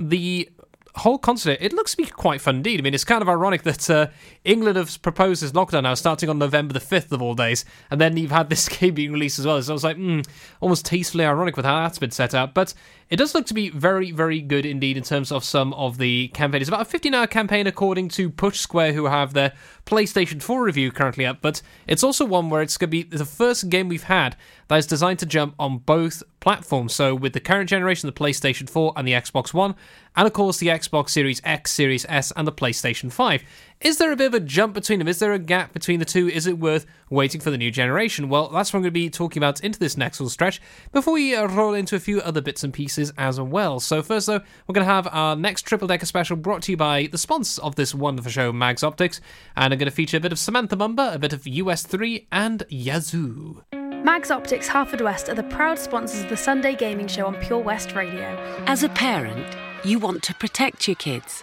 the 0.00 0.48
whole 0.96 1.18
concept, 1.18 1.62
it 1.62 1.72
looks 1.72 1.92
to 1.92 1.96
be 1.96 2.04
quite 2.04 2.40
fun 2.40 2.56
indeed. 2.56 2.80
I 2.80 2.82
mean, 2.82 2.94
it's 2.94 3.04
kind 3.04 3.22
of 3.22 3.28
ironic 3.28 3.62
that 3.64 3.88
uh, 3.88 4.08
England 4.44 4.76
has 4.76 4.96
proposed 4.96 5.42
this 5.42 5.52
lockdown 5.52 5.84
now, 5.84 5.94
starting 5.94 6.28
on 6.28 6.38
November 6.38 6.72
the 6.72 6.80
5th 6.80 7.12
of 7.12 7.22
all 7.22 7.34
days, 7.34 7.64
and 7.90 8.00
then 8.00 8.16
you've 8.16 8.30
had 8.30 8.50
this 8.50 8.68
game 8.80 8.94
being 8.94 9.12
released 9.12 9.38
as 9.38 9.46
well. 9.46 9.60
So 9.62 9.72
I 9.72 9.74
was 9.74 9.84
like, 9.84 9.96
hmm, 9.96 10.20
almost 10.60 10.84
tastefully 10.84 11.24
ironic 11.24 11.56
with 11.56 11.64
how 11.64 11.82
that's 11.82 11.98
been 11.98 12.10
set 12.10 12.34
up. 12.34 12.54
But 12.54 12.74
it 13.12 13.16
does 13.16 13.34
look 13.34 13.44
to 13.44 13.52
be 13.52 13.68
very, 13.68 14.10
very 14.10 14.40
good 14.40 14.64
indeed 14.64 14.96
in 14.96 15.02
terms 15.02 15.30
of 15.30 15.44
some 15.44 15.74
of 15.74 15.98
the 15.98 16.28
campaign. 16.28 16.62
It's 16.62 16.68
about 16.68 16.80
a 16.80 16.86
15 16.86 17.12
hour 17.12 17.26
campaign 17.26 17.66
according 17.66 18.08
to 18.08 18.30
Push 18.30 18.58
Square, 18.58 18.94
who 18.94 19.04
have 19.04 19.34
their 19.34 19.52
PlayStation 19.84 20.40
4 20.40 20.64
review 20.64 20.90
currently 20.90 21.26
up, 21.26 21.42
but 21.42 21.60
it's 21.86 22.02
also 22.02 22.24
one 22.24 22.48
where 22.48 22.62
it's 22.62 22.78
going 22.78 22.88
to 22.88 22.90
be 22.90 23.02
the 23.02 23.26
first 23.26 23.68
game 23.68 23.88
we've 23.88 24.04
had 24.04 24.34
that 24.68 24.78
is 24.78 24.86
designed 24.86 25.18
to 25.18 25.26
jump 25.26 25.54
on 25.58 25.76
both 25.76 26.22
platforms. 26.40 26.94
So 26.94 27.14
with 27.14 27.34
the 27.34 27.40
current 27.40 27.68
generation, 27.68 28.06
the 28.06 28.14
PlayStation 28.14 28.66
4 28.66 28.94
and 28.96 29.06
the 29.06 29.12
Xbox 29.12 29.52
One, 29.52 29.74
and 30.16 30.26
of 30.26 30.32
course 30.32 30.56
the 30.56 30.68
Xbox 30.68 31.10
Series 31.10 31.42
X, 31.44 31.70
Series 31.70 32.06
S, 32.08 32.32
and 32.34 32.46
the 32.46 32.52
PlayStation 32.52 33.12
5. 33.12 33.42
Is 33.82 33.98
there 33.98 34.12
a 34.12 34.16
bit 34.16 34.28
of 34.28 34.34
a 34.34 34.38
jump 34.38 34.74
between 34.74 35.00
them? 35.00 35.08
Is 35.08 35.18
there 35.18 35.32
a 35.32 35.40
gap 35.40 35.72
between 35.72 35.98
the 35.98 36.04
two? 36.04 36.28
Is 36.28 36.46
it 36.46 36.56
worth 36.56 36.86
waiting 37.10 37.40
for 37.40 37.50
the 37.50 37.58
new 37.58 37.72
generation? 37.72 38.28
Well, 38.28 38.48
that's 38.48 38.72
what 38.72 38.78
I'm 38.78 38.82
going 38.82 38.90
to 38.90 38.92
be 38.92 39.10
talking 39.10 39.40
about 39.40 39.58
into 39.58 39.80
this 39.80 39.96
next 39.96 40.20
little 40.20 40.30
stretch 40.30 40.62
before 40.92 41.14
we 41.14 41.34
uh, 41.34 41.48
roll 41.48 41.74
into 41.74 41.96
a 41.96 41.98
few 41.98 42.20
other 42.20 42.40
bits 42.40 42.62
and 42.62 42.72
pieces 42.72 43.12
as 43.18 43.40
well. 43.40 43.80
So, 43.80 44.00
first, 44.00 44.28
though, 44.28 44.40
we're 44.68 44.72
going 44.72 44.86
to 44.86 44.92
have 44.92 45.08
our 45.10 45.34
next 45.34 45.62
Triple 45.62 45.88
Decker 45.88 46.06
special 46.06 46.36
brought 46.36 46.62
to 46.62 46.72
you 46.72 46.76
by 46.76 47.08
the 47.10 47.18
sponsors 47.18 47.58
of 47.58 47.74
this 47.74 47.92
wonderful 47.92 48.30
show, 48.30 48.52
Mags 48.52 48.84
Optics, 48.84 49.20
and 49.56 49.74
I'm 49.74 49.78
going 49.80 49.90
to 49.90 49.94
feature 49.94 50.18
a 50.18 50.20
bit 50.20 50.30
of 50.30 50.38
Samantha 50.38 50.76
Mumba, 50.76 51.12
a 51.12 51.18
bit 51.18 51.32
of 51.32 51.42
US3, 51.42 52.26
and 52.30 52.62
Yazoo. 52.68 53.64
Mags 53.72 54.30
Optics 54.30 54.68
Haverfordwest 54.68 55.28
are 55.28 55.34
the 55.34 55.42
proud 55.42 55.76
sponsors 55.76 56.22
of 56.22 56.28
the 56.28 56.36
Sunday 56.36 56.76
Gaming 56.76 57.08
Show 57.08 57.26
on 57.26 57.34
Pure 57.34 57.60
West 57.60 57.96
Radio. 57.96 58.36
As 58.68 58.84
a 58.84 58.88
parent, 58.90 59.56
you 59.82 59.98
want 59.98 60.22
to 60.22 60.34
protect 60.34 60.86
your 60.86 60.94
kids. 60.94 61.42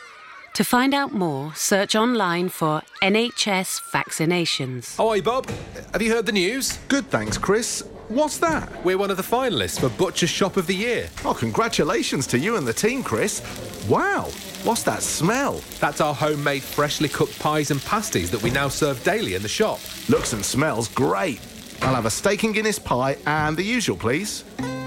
To 0.55 0.65
find 0.65 0.93
out 0.93 1.13
more, 1.13 1.53
search 1.55 1.95
online 1.95 2.49
for 2.49 2.81
NHS 3.01 3.79
vaccinations. 3.89 4.97
Oh, 4.99 5.11
hi, 5.11 5.21
Bob. 5.21 5.49
Have 5.93 6.01
you 6.01 6.11
heard 6.11 6.25
the 6.25 6.33
news? 6.33 6.77
Good, 6.89 7.05
thanks, 7.09 7.37
Chris. 7.37 7.87
What's 8.09 8.37
that? 8.39 8.83
We're 8.83 8.97
one 8.97 9.11
of 9.11 9.15
the 9.15 9.23
finalists 9.23 9.79
for 9.79 9.87
Butcher's 9.87 10.29
Shop 10.29 10.57
of 10.57 10.67
the 10.67 10.75
Year. 10.75 11.09
Oh, 11.23 11.33
congratulations 11.33 12.27
to 12.27 12.37
you 12.37 12.57
and 12.57 12.67
the 12.67 12.73
team, 12.73 13.01
Chris. 13.01 13.41
Wow, 13.87 14.23
what's 14.63 14.83
that 14.83 15.01
smell? 15.01 15.61
That's 15.79 16.01
our 16.01 16.13
homemade 16.13 16.63
freshly 16.63 17.07
cooked 17.07 17.39
pies 17.39 17.71
and 17.71 17.81
pasties 17.85 18.29
that 18.31 18.43
we 18.43 18.49
now 18.49 18.67
serve 18.67 19.01
daily 19.05 19.35
in 19.35 19.41
the 19.41 19.47
shop. 19.47 19.79
Looks 20.09 20.33
and 20.33 20.43
smells 20.43 20.89
great. 20.89 21.39
I'll 21.81 21.95
have 21.95 22.05
a 22.05 22.11
steak 22.11 22.43
and 22.43 22.53
Guinness 22.53 22.77
pie 22.77 23.17
and 23.25 23.55
the 23.55 23.63
usual, 23.63 23.95
please. 23.95 24.43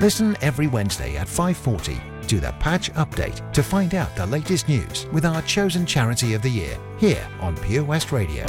Listen 0.00 0.36
every 0.40 0.66
Wednesday 0.66 1.16
at 1.16 1.28
5:40 1.28 2.00
to 2.26 2.40
the 2.40 2.52
Patch 2.58 2.92
Update 2.94 3.52
to 3.52 3.62
find 3.62 3.94
out 3.94 4.14
the 4.16 4.26
latest 4.26 4.68
news 4.68 5.06
with 5.12 5.24
our 5.24 5.40
chosen 5.42 5.86
charity 5.86 6.34
of 6.34 6.42
the 6.42 6.50
year 6.50 6.76
here 6.98 7.24
on 7.40 7.56
Pure 7.56 7.84
West 7.84 8.10
Radio. 8.10 8.44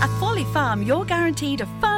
At 0.00 0.20
Folly 0.20 0.44
Farm, 0.52 0.84
you're 0.84 1.04
guaranteed 1.04 1.62
a 1.62 1.66
fun 1.80 1.97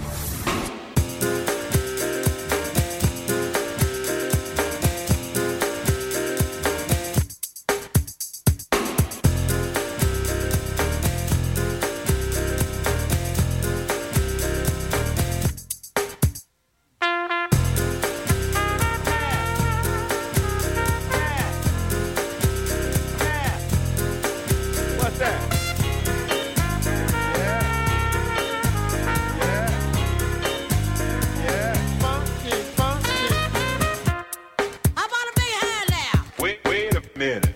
Minute. 37.21 37.53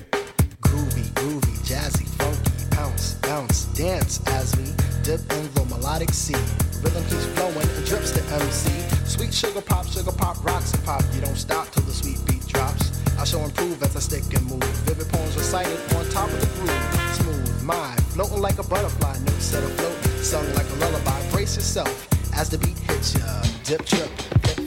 Groovy, 0.61 1.05
groovy, 1.17 1.55
jazzy, 1.65 2.05
funky, 2.21 2.75
bounce, 2.75 3.15
bounce, 3.15 3.65
dance 3.73 4.21
as 4.27 4.55
we 4.57 4.65
dip 5.01 5.21
in 5.33 5.51
the 5.55 5.65
melodic 5.65 6.11
sea. 6.13 6.37
Rhythm 6.83 7.03
keeps 7.05 7.25
flowing 7.33 7.67
and 7.75 7.85
drips 7.87 8.11
to 8.11 8.21
MC. 8.35 8.69
Sweet 9.09 9.33
sugar 9.33 9.61
pop, 9.61 9.87
sugar 9.87 10.11
pop, 10.11 10.37
rocks 10.45 10.71
and 10.71 10.83
pop. 10.85 11.03
You 11.15 11.21
don't 11.21 11.35
stop 11.35 11.71
till 11.71 11.81
the 11.81 11.93
sweet 11.93 12.23
beat 12.27 12.45
drops. 12.45 13.01
I 13.17 13.23
shall 13.25 13.43
improve 13.43 13.81
as 13.81 13.95
I 13.95 14.01
stick 14.01 14.25
and 14.37 14.45
move. 14.45 14.61
Vivid 14.85 15.09
poems 15.09 15.35
recited 15.35 15.79
on 15.95 16.07
top 16.09 16.29
of 16.29 16.39
the 16.41 16.51
groove. 16.57 16.85
Smooth, 17.17 17.63
mind, 17.63 17.99
floating 18.13 18.41
like 18.41 18.59
a 18.59 18.63
butterfly. 18.69 19.17
Notes 19.25 19.45
set 19.45 19.63
afloat, 19.63 19.97
sung 20.21 20.45
like 20.53 20.69
a 20.69 20.75
lullaby. 20.75 21.19
Brace 21.31 21.55
yourself 21.55 22.07
as 22.35 22.51
the 22.51 22.59
beat 22.59 22.77
hits 22.85 23.17
ya. 23.17 23.25
Dip, 23.63 23.83
trip, 23.83 24.11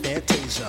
fantasia. 0.03 0.67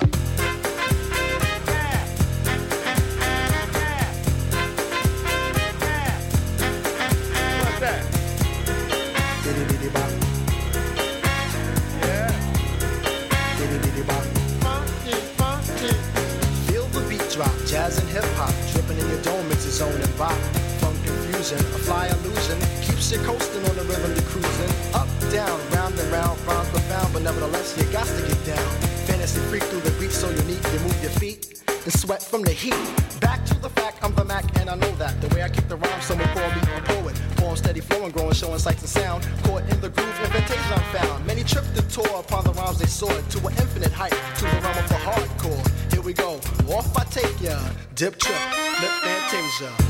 Keeps 23.10 23.22
you 23.22 23.26
coasting 23.26 23.64
on 23.68 23.76
the 23.76 23.82
rhythm 23.84 24.12
you're 24.14 24.30
cruising. 24.30 24.94
Up, 24.94 25.08
down, 25.32 25.58
round 25.72 25.98
and 25.98 26.12
round, 26.12 26.38
rhymes 26.46 26.68
profound, 26.68 27.12
but 27.12 27.22
nevertheless 27.22 27.76
you 27.76 27.84
got 27.92 28.06
to 28.06 28.22
get 28.22 28.44
down. 28.46 28.70
Fantasy 29.06 29.40
freak 29.50 29.62
through 29.64 29.80
the 29.80 29.90
beat 29.98 30.12
so 30.12 30.30
unique, 30.30 30.62
you 30.72 30.78
move 30.80 31.02
your 31.02 31.10
feet 31.10 31.60
and 31.68 31.92
sweat 31.92 32.22
from 32.22 32.42
the 32.42 32.52
heat. 32.52 32.76
Back 33.20 33.44
to 33.46 33.54
the 33.58 33.70
fact, 33.70 33.98
I'm 34.02 34.14
the 34.14 34.24
Mac 34.24 34.44
and 34.60 34.70
I 34.70 34.76
know 34.76 34.92
that. 34.96 35.20
The 35.20 35.28
way 35.34 35.42
I 35.42 35.48
kick 35.48 35.68
the 35.68 35.76
rhyme, 35.76 36.00
someone 36.02 36.28
call 36.28 36.48
me 36.50 36.60
a 36.76 36.80
poet. 36.82 37.20
Poem 37.36 37.56
steady 37.56 37.80
flowing, 37.80 38.12
growing, 38.12 38.34
showing 38.34 38.58
sights 38.58 38.82
and 38.82 38.90
sound. 38.90 39.26
Caught 39.44 39.62
in 39.62 39.80
the 39.80 39.88
groove, 39.88 40.20
invitation 40.22 40.72
I'm 40.72 40.84
found. 40.94 41.26
Many 41.26 41.42
tripped 41.42 41.76
and 41.76 41.90
tore 41.90 42.20
upon 42.20 42.44
the 42.44 42.52
rhymes 42.52 42.78
they 42.78 42.86
soared 42.86 43.28
to 43.30 43.38
an 43.46 43.54
infinite 43.58 43.92
height, 43.92 44.14
to 44.38 44.44
the 44.44 44.60
realm 44.62 44.78
of 44.78 44.88
the 44.88 45.00
hardcore. 45.06 45.92
Here 45.92 46.02
we 46.02 46.12
go, 46.12 46.34
off 46.70 46.96
I 46.96 47.04
take 47.04 47.40
ya. 47.40 47.58
Dip 47.96 48.18
trip, 48.18 48.38
lip 48.80 48.94
fantasia. 49.02 49.89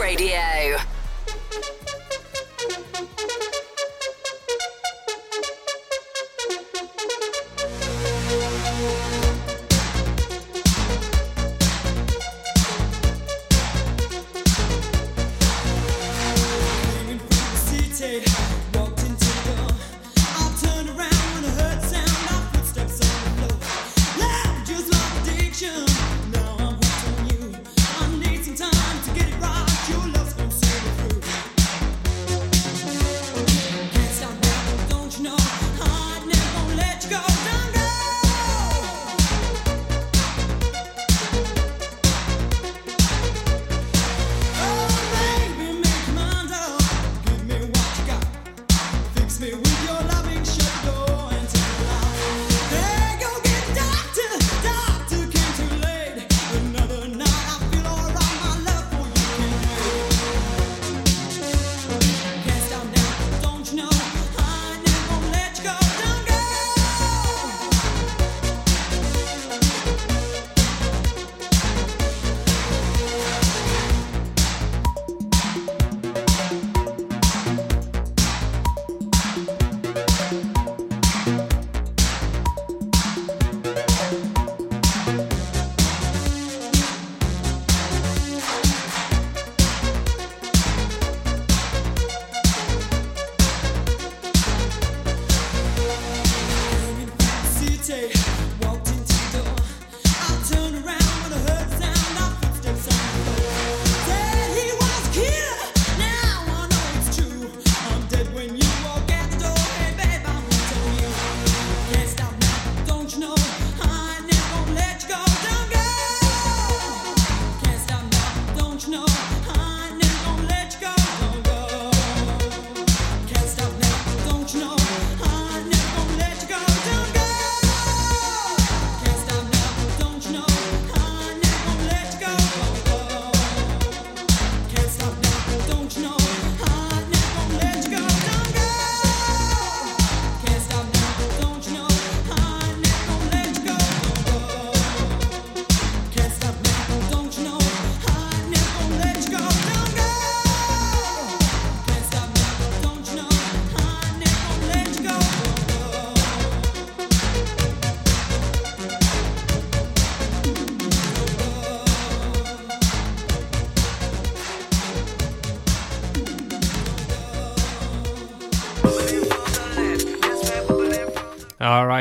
Radio. 0.00 0.79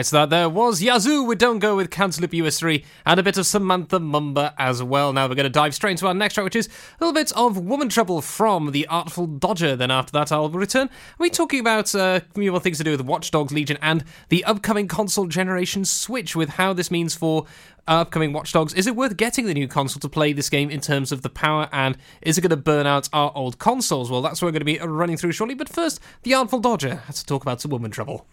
so 0.04 0.18
that 0.18 0.30
there 0.30 0.50
was 0.50 0.82
Yazoo 0.82 1.24
with 1.24 1.40
Don't 1.40 1.60
Go 1.60 1.76
with 1.76 1.90
Cancel 1.90 2.28
US3 2.28 2.84
and 3.06 3.20
a 3.20 3.24
bit 3.24 3.38
of 3.38 3.46
Samantha 3.46 4.00
Mumba 4.00 4.54
as 4.58 4.82
well. 4.82 5.12
Now 5.14 5.28
we're 5.28 5.36
going 5.36 5.44
to 5.44 5.50
dive 5.50 5.76
straight 5.76 5.92
into 5.92 6.08
our 6.08 6.14
next 6.14 6.36
track, 6.36 6.44
which 6.44 6.56
is 6.56 6.68
a 6.68 7.04
little 7.04 7.14
bit 7.14 7.32
of 7.34 7.58
Woman 7.58 7.90
Trouble 7.90 8.22
from 8.22 8.72
The 8.72 8.88
Artful 8.88 9.28
Dodger. 9.28 9.76
Then 9.76 9.92
after 9.92 10.12
that, 10.14 10.32
I'll 10.32 10.50
return. 10.50 10.90
We're 11.18 11.30
talking 11.30 11.60
about 11.60 11.94
uh, 11.96 12.22
more 12.36 12.60
things 12.60 12.78
to 12.78 12.84
do 12.84 12.92
with 12.92 13.02
Watch 13.02 13.32
Dogs 13.32 13.52
Legion 13.52 13.78
and 13.82 14.04
the 14.30 14.44
upcoming 14.46 14.88
console 14.88 15.28
generation 15.28 15.86
Switch 15.86 16.36
with 16.36 16.50
how 16.50 16.74
this 16.74 16.92
means 16.92 17.16
for 17.16 17.46
upcoming 17.88 18.32
Watchdogs. 18.32 18.74
Is 18.74 18.88
it 18.88 18.96
worth 18.96 19.18
getting 19.18 19.46
the 19.46 19.54
new 19.54 19.68
console 19.68 20.00
to 20.00 20.10
play 20.10 20.34
this 20.34 20.50
game 20.50 20.70
in 20.70 20.80
terms 20.80 21.12
of 21.12 21.22
the 21.22 21.30
power, 21.30 21.68
and 21.72 21.98
is 22.22 22.38
it 22.38 22.42
going 22.42 22.50
to 22.52 22.58
burn 22.58 22.86
out 22.86 23.10
our 23.12 23.32
old 23.36 23.60
consoles? 23.60 24.12
Well, 24.12 24.22
that's 24.22 24.42
what 24.42 24.48
we're 24.48 24.60
going 24.60 24.60
to 24.60 24.66
be 24.66 24.80
running 24.80 25.18
through 25.18 25.32
shortly. 25.32 25.56
But 25.56 25.70
first, 25.70 26.00
the 26.24 26.34
Artful 26.34 26.60
Dodger 26.60 26.96
has 27.08 27.20
to 27.20 27.26
talk 27.26 27.42
about 27.42 27.62
some 27.62 27.72
woman 27.72 27.92
trouble. 27.92 28.28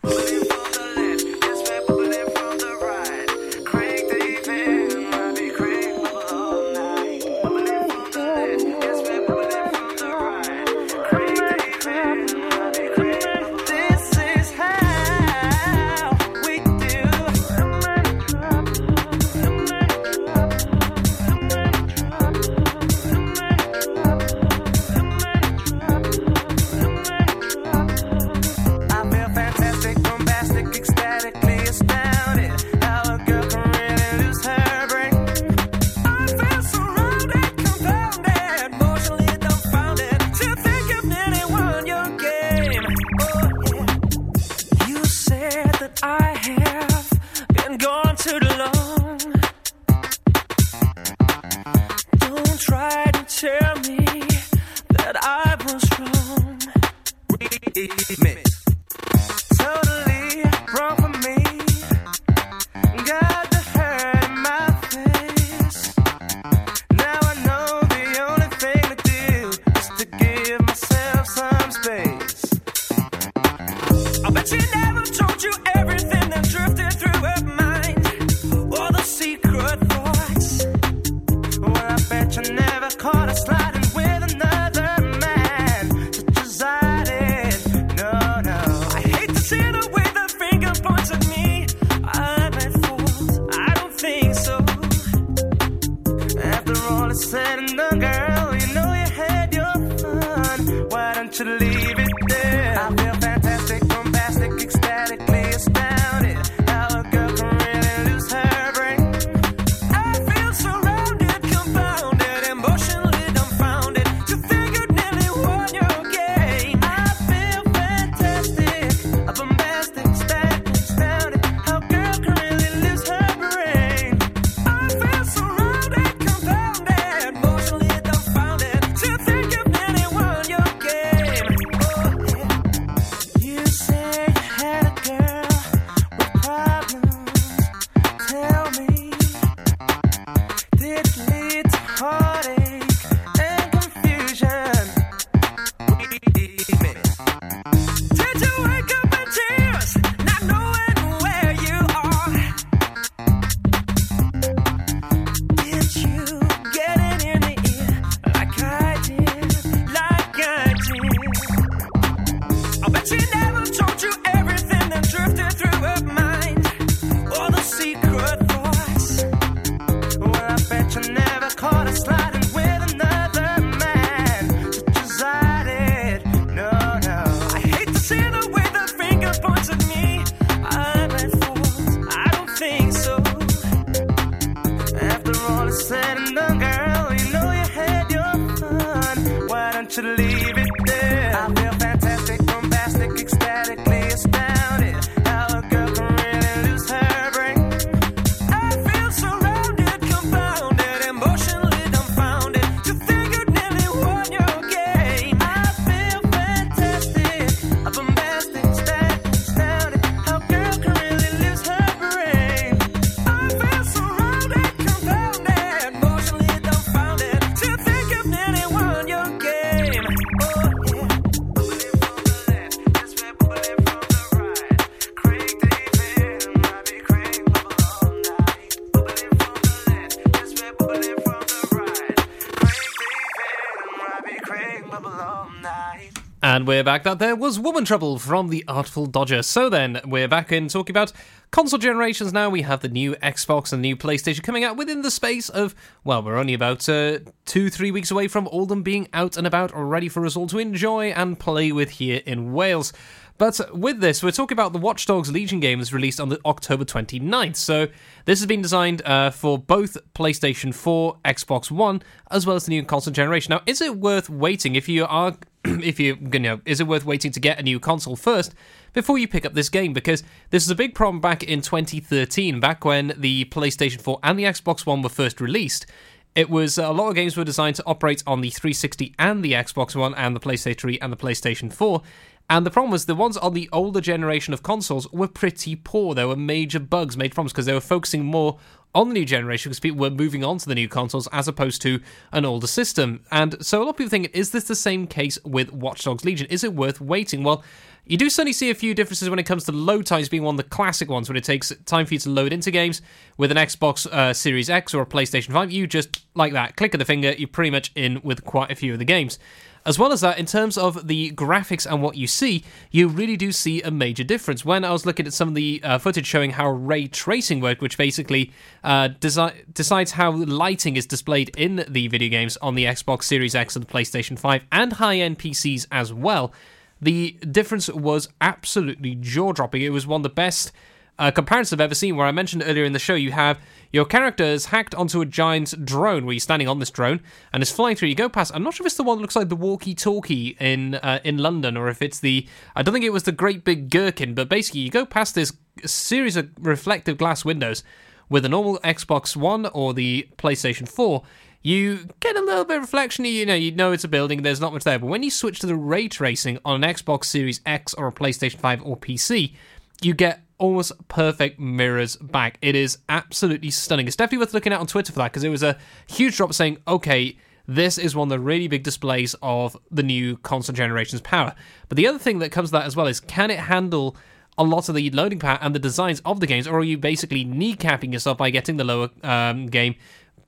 We're 236.66 236.82
back. 236.82 237.04
That 237.04 237.20
there 237.20 237.36
was 237.36 237.60
Woman 237.60 237.84
Trouble 237.84 238.18
from 238.18 238.48
the 238.48 238.64
Artful 238.66 239.06
Dodger. 239.06 239.44
So 239.44 239.68
then, 239.68 240.00
we're 240.04 240.26
back 240.26 240.50
in 240.50 240.66
talking 240.66 240.92
about 240.92 241.12
console 241.52 241.78
generations 241.78 242.32
now. 242.32 242.50
We 242.50 242.62
have 242.62 242.80
the 242.80 242.88
new 242.88 243.14
Xbox 243.22 243.72
and 243.72 243.80
new 243.80 243.96
PlayStation 243.96 244.42
coming 244.42 244.64
out 244.64 244.76
within 244.76 245.02
the 245.02 245.10
space 245.12 245.48
of, 245.48 245.76
well, 246.02 246.24
we're 246.24 246.36
only 246.36 246.54
about 246.54 246.88
uh, 246.88 247.20
two, 247.44 247.70
three 247.70 247.92
weeks 247.92 248.10
away 248.10 248.26
from 248.26 248.48
all 248.48 248.66
them 248.66 248.82
being 248.82 249.06
out 249.12 249.36
and 249.36 249.46
about, 249.46 249.70
ready 249.76 250.08
for 250.08 250.26
us 250.26 250.34
all 250.34 250.48
to 250.48 250.58
enjoy 250.58 251.10
and 251.10 251.38
play 251.38 251.70
with 251.70 251.90
here 251.90 252.20
in 252.26 252.52
Wales. 252.52 252.92
But 253.38 253.60
with 253.72 254.00
this, 254.00 254.24
we're 254.24 254.32
talking 254.32 254.56
about 254.56 254.72
the 254.72 254.80
Watch 254.80 255.06
Dogs 255.06 255.30
Legion 255.30 255.60
games 255.60 255.92
released 255.92 256.18
on 256.18 256.30
the 256.30 256.40
October 256.44 256.84
29th. 256.84 257.56
So 257.56 257.86
this 258.24 258.40
has 258.40 258.46
been 258.46 258.62
designed 258.62 259.02
uh, 259.02 259.30
for 259.30 259.56
both 259.56 259.96
PlayStation 260.14 260.74
4, 260.74 261.18
Xbox 261.24 261.70
One, 261.70 262.02
as 262.30 262.44
well 262.44 262.56
as 262.56 262.64
the 262.64 262.70
new 262.70 262.82
console 262.82 263.12
generation. 263.12 263.50
Now, 263.50 263.60
is 263.66 263.80
it 263.80 263.98
worth 263.98 264.28
waiting 264.28 264.74
if 264.74 264.88
you 264.88 265.04
are, 265.06 265.36
if 265.82 265.98
you, 265.98 266.16
you 266.32 266.38
know, 266.38 266.60
is 266.64 266.80
it 266.80 266.86
worth 266.86 267.04
waiting 267.04 267.32
to 267.32 267.40
get 267.40 267.58
a 267.58 267.62
new 267.62 267.80
console 267.80 268.16
first 268.16 268.54
before 268.92 269.18
you 269.18 269.26
pick 269.26 269.44
up 269.44 269.54
this 269.54 269.68
game? 269.68 269.92
Because 269.92 270.22
this 270.50 270.62
is 270.64 270.70
a 270.70 270.74
big 270.74 270.94
problem 270.94 271.20
back 271.20 271.42
in 271.42 271.60
2013, 271.60 272.60
back 272.60 272.84
when 272.84 273.14
the 273.16 273.46
PlayStation 273.46 274.00
4 274.00 274.20
and 274.22 274.38
the 274.38 274.44
Xbox 274.44 274.86
One 274.86 275.02
were 275.02 275.08
first 275.08 275.40
released. 275.40 275.86
It 276.34 276.50
was 276.50 276.76
a 276.76 276.90
lot 276.90 277.08
of 277.08 277.14
games 277.14 277.36
were 277.36 277.44
designed 277.44 277.76
to 277.76 277.82
operate 277.86 278.22
on 278.26 278.42
the 278.42 278.50
360 278.50 279.14
and 279.18 279.42
the 279.42 279.52
Xbox 279.52 279.96
One 279.96 280.14
and 280.14 280.36
the 280.36 280.40
PlayStation 280.40 280.78
3 280.78 280.98
and 281.00 281.12
the 281.12 281.16
PlayStation 281.16 281.72
4. 281.72 282.02
And 282.48 282.64
the 282.64 282.70
problem 282.70 282.92
was 282.92 283.06
the 283.06 283.14
ones 283.14 283.36
on 283.36 283.54
the 283.54 283.68
older 283.72 284.00
generation 284.00 284.54
of 284.54 284.62
consoles 284.62 285.10
were 285.12 285.28
pretty 285.28 285.74
poor. 285.74 286.14
There 286.14 286.28
were 286.28 286.36
major 286.36 286.78
bugs, 286.78 287.16
made 287.16 287.34
problems 287.34 287.52
because 287.52 287.66
they 287.66 287.72
were 287.72 287.80
focusing 287.80 288.24
more 288.24 288.58
on 288.94 289.08
the 289.08 289.14
new 289.14 289.26
generation 289.26 289.68
because 289.68 289.80
people 289.80 289.98
were 289.98 290.10
moving 290.10 290.42
on 290.42 290.56
to 290.56 290.68
the 290.68 290.74
new 290.74 290.88
consoles 290.88 291.28
as 291.32 291.48
opposed 291.48 291.82
to 291.82 292.00
an 292.32 292.44
older 292.44 292.66
system. 292.66 293.20
And 293.30 293.64
so 293.64 293.82
a 293.82 293.84
lot 293.84 293.90
of 293.90 293.96
people 293.96 294.10
think, 294.10 294.30
is 294.32 294.52
this 294.52 294.64
the 294.64 294.74
same 294.74 295.06
case 295.06 295.38
with 295.44 295.72
Watch 295.72 296.04
Dogs 296.04 296.24
Legion? 296.24 296.46
Is 296.48 296.64
it 296.64 296.72
worth 296.72 297.00
waiting? 297.00 297.42
Well, 297.42 297.62
you 298.06 298.16
do 298.16 298.30
certainly 298.30 298.52
see 298.52 298.70
a 298.70 298.74
few 298.74 298.94
differences 298.94 299.28
when 299.28 299.40
it 299.40 299.42
comes 299.42 299.64
to 299.64 299.72
load 299.72 300.06
times 300.06 300.28
being 300.28 300.44
one 300.44 300.54
of 300.54 300.56
the 300.56 300.70
classic 300.70 301.10
ones 301.10 301.28
when 301.28 301.36
it 301.36 301.44
takes 301.44 301.72
time 301.84 302.06
for 302.06 302.14
you 302.14 302.20
to 302.20 302.30
load 302.30 302.52
into 302.52 302.70
games. 302.70 303.02
With 303.36 303.50
an 303.50 303.56
Xbox 303.58 304.06
uh, 304.06 304.32
Series 304.32 304.70
X 304.70 304.94
or 304.94 305.02
a 305.02 305.06
PlayStation 305.06 305.52
5, 305.52 305.72
you 305.72 305.86
just, 305.86 306.24
like 306.34 306.52
that, 306.52 306.76
click 306.76 306.94
of 306.94 306.98
the 306.98 307.04
finger, 307.04 307.32
you're 307.32 307.48
pretty 307.48 307.70
much 307.70 307.90
in 307.96 308.20
with 308.22 308.44
quite 308.44 308.70
a 308.70 308.76
few 308.76 308.92
of 308.92 308.98
the 308.98 309.04
games. 309.04 309.38
As 309.86 310.00
well 310.00 310.12
as 310.12 310.20
that, 310.22 310.36
in 310.36 310.46
terms 310.46 310.76
of 310.76 311.06
the 311.06 311.30
graphics 311.30 311.88
and 311.88 312.02
what 312.02 312.16
you 312.16 312.26
see, 312.26 312.64
you 312.90 313.06
really 313.06 313.36
do 313.36 313.52
see 313.52 313.80
a 313.82 313.90
major 313.92 314.24
difference. 314.24 314.64
When 314.64 314.84
I 314.84 314.90
was 314.90 315.06
looking 315.06 315.28
at 315.28 315.32
some 315.32 315.46
of 315.46 315.54
the 315.54 315.80
uh, 315.84 315.98
footage 315.98 316.26
showing 316.26 316.50
how 316.50 316.68
ray 316.68 317.06
tracing 317.06 317.60
worked, 317.60 317.80
which 317.80 317.96
basically 317.96 318.50
uh, 318.82 319.10
desi- 319.20 319.54
decides 319.72 320.10
how 320.10 320.32
lighting 320.32 320.96
is 320.96 321.06
displayed 321.06 321.54
in 321.56 321.84
the 321.86 322.08
video 322.08 322.28
games 322.28 322.56
on 322.56 322.74
the 322.74 322.84
Xbox 322.84 323.22
Series 323.22 323.54
X 323.54 323.76
and 323.76 323.86
the 323.86 323.92
PlayStation 323.92 324.36
5 324.36 324.64
and 324.72 324.94
high 324.94 325.18
end 325.18 325.38
PCs 325.38 325.86
as 325.92 326.12
well, 326.12 326.52
the 327.00 327.32
difference 327.48 327.88
was 327.88 328.28
absolutely 328.40 329.14
jaw 329.14 329.52
dropping. 329.52 329.82
It 329.82 329.90
was 329.90 330.04
one 330.04 330.18
of 330.18 330.22
the 330.24 330.30
best 330.30 330.72
uh, 331.18 331.30
comparisons 331.30 331.74
I've 331.74 331.84
ever 331.84 331.94
seen. 331.94 332.16
Where 332.16 332.26
I 332.26 332.32
mentioned 332.32 332.64
earlier 332.66 332.84
in 332.84 332.92
the 332.92 332.98
show, 332.98 333.14
you 333.14 333.30
have 333.30 333.60
your 333.96 334.04
character 334.04 334.44
is 334.44 334.66
hacked 334.66 334.94
onto 334.94 335.22
a 335.22 335.26
giant 335.26 335.86
drone 335.86 336.26
where 336.26 336.34
you're 336.34 336.40
standing 336.40 336.68
on 336.68 336.80
this 336.80 336.90
drone 336.90 337.22
and 337.50 337.62
it's 337.62 337.72
flying 337.72 337.96
through. 337.96 338.10
You 338.10 338.14
go 338.14 338.28
past. 338.28 338.52
I'm 338.54 338.62
not 338.62 338.74
sure 338.74 338.84
if 338.84 338.88
it's 338.88 338.96
the 338.98 339.02
one 339.02 339.16
that 339.16 339.22
looks 339.22 339.34
like 339.34 339.48
the 339.48 339.56
walkie-talkie 339.56 340.58
in 340.60 340.96
uh, 340.96 341.20
in 341.24 341.38
London 341.38 341.78
or 341.78 341.88
if 341.88 342.02
it's 342.02 342.20
the. 342.20 342.46
I 342.76 342.82
don't 342.82 342.92
think 342.92 343.06
it 343.06 343.12
was 343.12 343.22
the 343.22 343.32
great 343.32 343.64
big 343.64 343.88
gherkin, 343.88 344.34
but 344.34 344.50
basically 344.50 344.80
you 344.80 344.90
go 344.90 345.06
past 345.06 345.34
this 345.34 345.54
series 345.86 346.36
of 346.36 346.50
reflective 346.60 347.16
glass 347.16 347.42
windows 347.42 347.82
with 348.28 348.44
a 348.44 348.50
normal 348.50 348.78
Xbox 348.80 349.34
One 349.34 349.64
or 349.66 349.94
the 349.94 350.28
PlayStation 350.36 350.86
4 350.86 351.22
you 351.62 352.06
get 352.20 352.36
a 352.36 352.40
little 352.40 352.64
bit 352.64 352.76
of 352.76 352.82
reflection. 352.82 353.24
You 353.24 353.44
know, 353.44 353.54
you 353.54 353.72
know 353.72 353.90
it's 353.90 354.04
a 354.04 354.08
building. 354.08 354.42
There's 354.42 354.60
not 354.60 354.72
much 354.72 354.84
there. 354.84 355.00
But 355.00 355.08
when 355.08 355.24
you 355.24 355.32
switch 355.32 355.58
to 355.60 355.66
the 355.66 355.74
ray 355.74 356.06
tracing 356.06 356.60
on 356.64 356.84
an 356.84 356.94
Xbox 356.94 357.24
Series 357.24 357.60
X 357.66 357.92
or 357.92 358.06
a 358.06 358.12
PlayStation 358.12 358.60
5 358.60 358.82
or 358.84 358.96
PC, 358.96 359.54
you 360.00 360.14
get 360.14 360.45
almost 360.58 360.92
perfect 361.08 361.58
mirrors 361.58 362.16
back. 362.16 362.58
It 362.62 362.74
is 362.74 362.98
absolutely 363.08 363.70
stunning. 363.70 364.06
It's 364.06 364.16
definitely 364.16 364.44
worth 364.44 364.54
looking 364.54 364.72
at 364.72 364.80
on 364.80 364.86
Twitter 364.86 365.12
for 365.12 365.18
that 365.20 365.32
because 365.32 365.44
it 365.44 365.48
was 365.48 365.62
a 365.62 365.78
huge 366.06 366.36
drop 366.36 366.52
saying, 366.52 366.78
okay, 366.86 367.36
this 367.66 367.98
is 367.98 368.14
one 368.14 368.28
of 368.28 368.30
the 368.30 368.40
really 368.40 368.68
big 368.68 368.82
displays 368.82 369.34
of 369.42 369.76
the 369.90 370.02
new 370.02 370.36
console 370.38 370.74
generation's 370.74 371.20
power. 371.20 371.54
But 371.88 371.96
the 371.96 372.06
other 372.06 372.18
thing 372.18 372.38
that 372.38 372.52
comes 372.52 372.70
to 372.70 372.72
that 372.74 372.86
as 372.86 372.96
well 372.96 373.06
is 373.06 373.20
can 373.20 373.50
it 373.50 373.58
handle 373.58 374.16
a 374.58 374.64
lot 374.64 374.88
of 374.88 374.94
the 374.94 375.10
loading 375.10 375.38
power 375.38 375.58
and 375.60 375.74
the 375.74 375.78
designs 375.78 376.20
of 376.24 376.40
the 376.40 376.46
games, 376.46 376.66
or 376.66 376.78
are 376.78 376.84
you 376.84 376.96
basically 376.96 377.44
kneecapping 377.44 378.12
yourself 378.12 378.38
by 378.38 378.50
getting 378.50 378.76
the 378.76 378.84
lower 378.84 379.10
um, 379.22 379.66
game? 379.66 379.96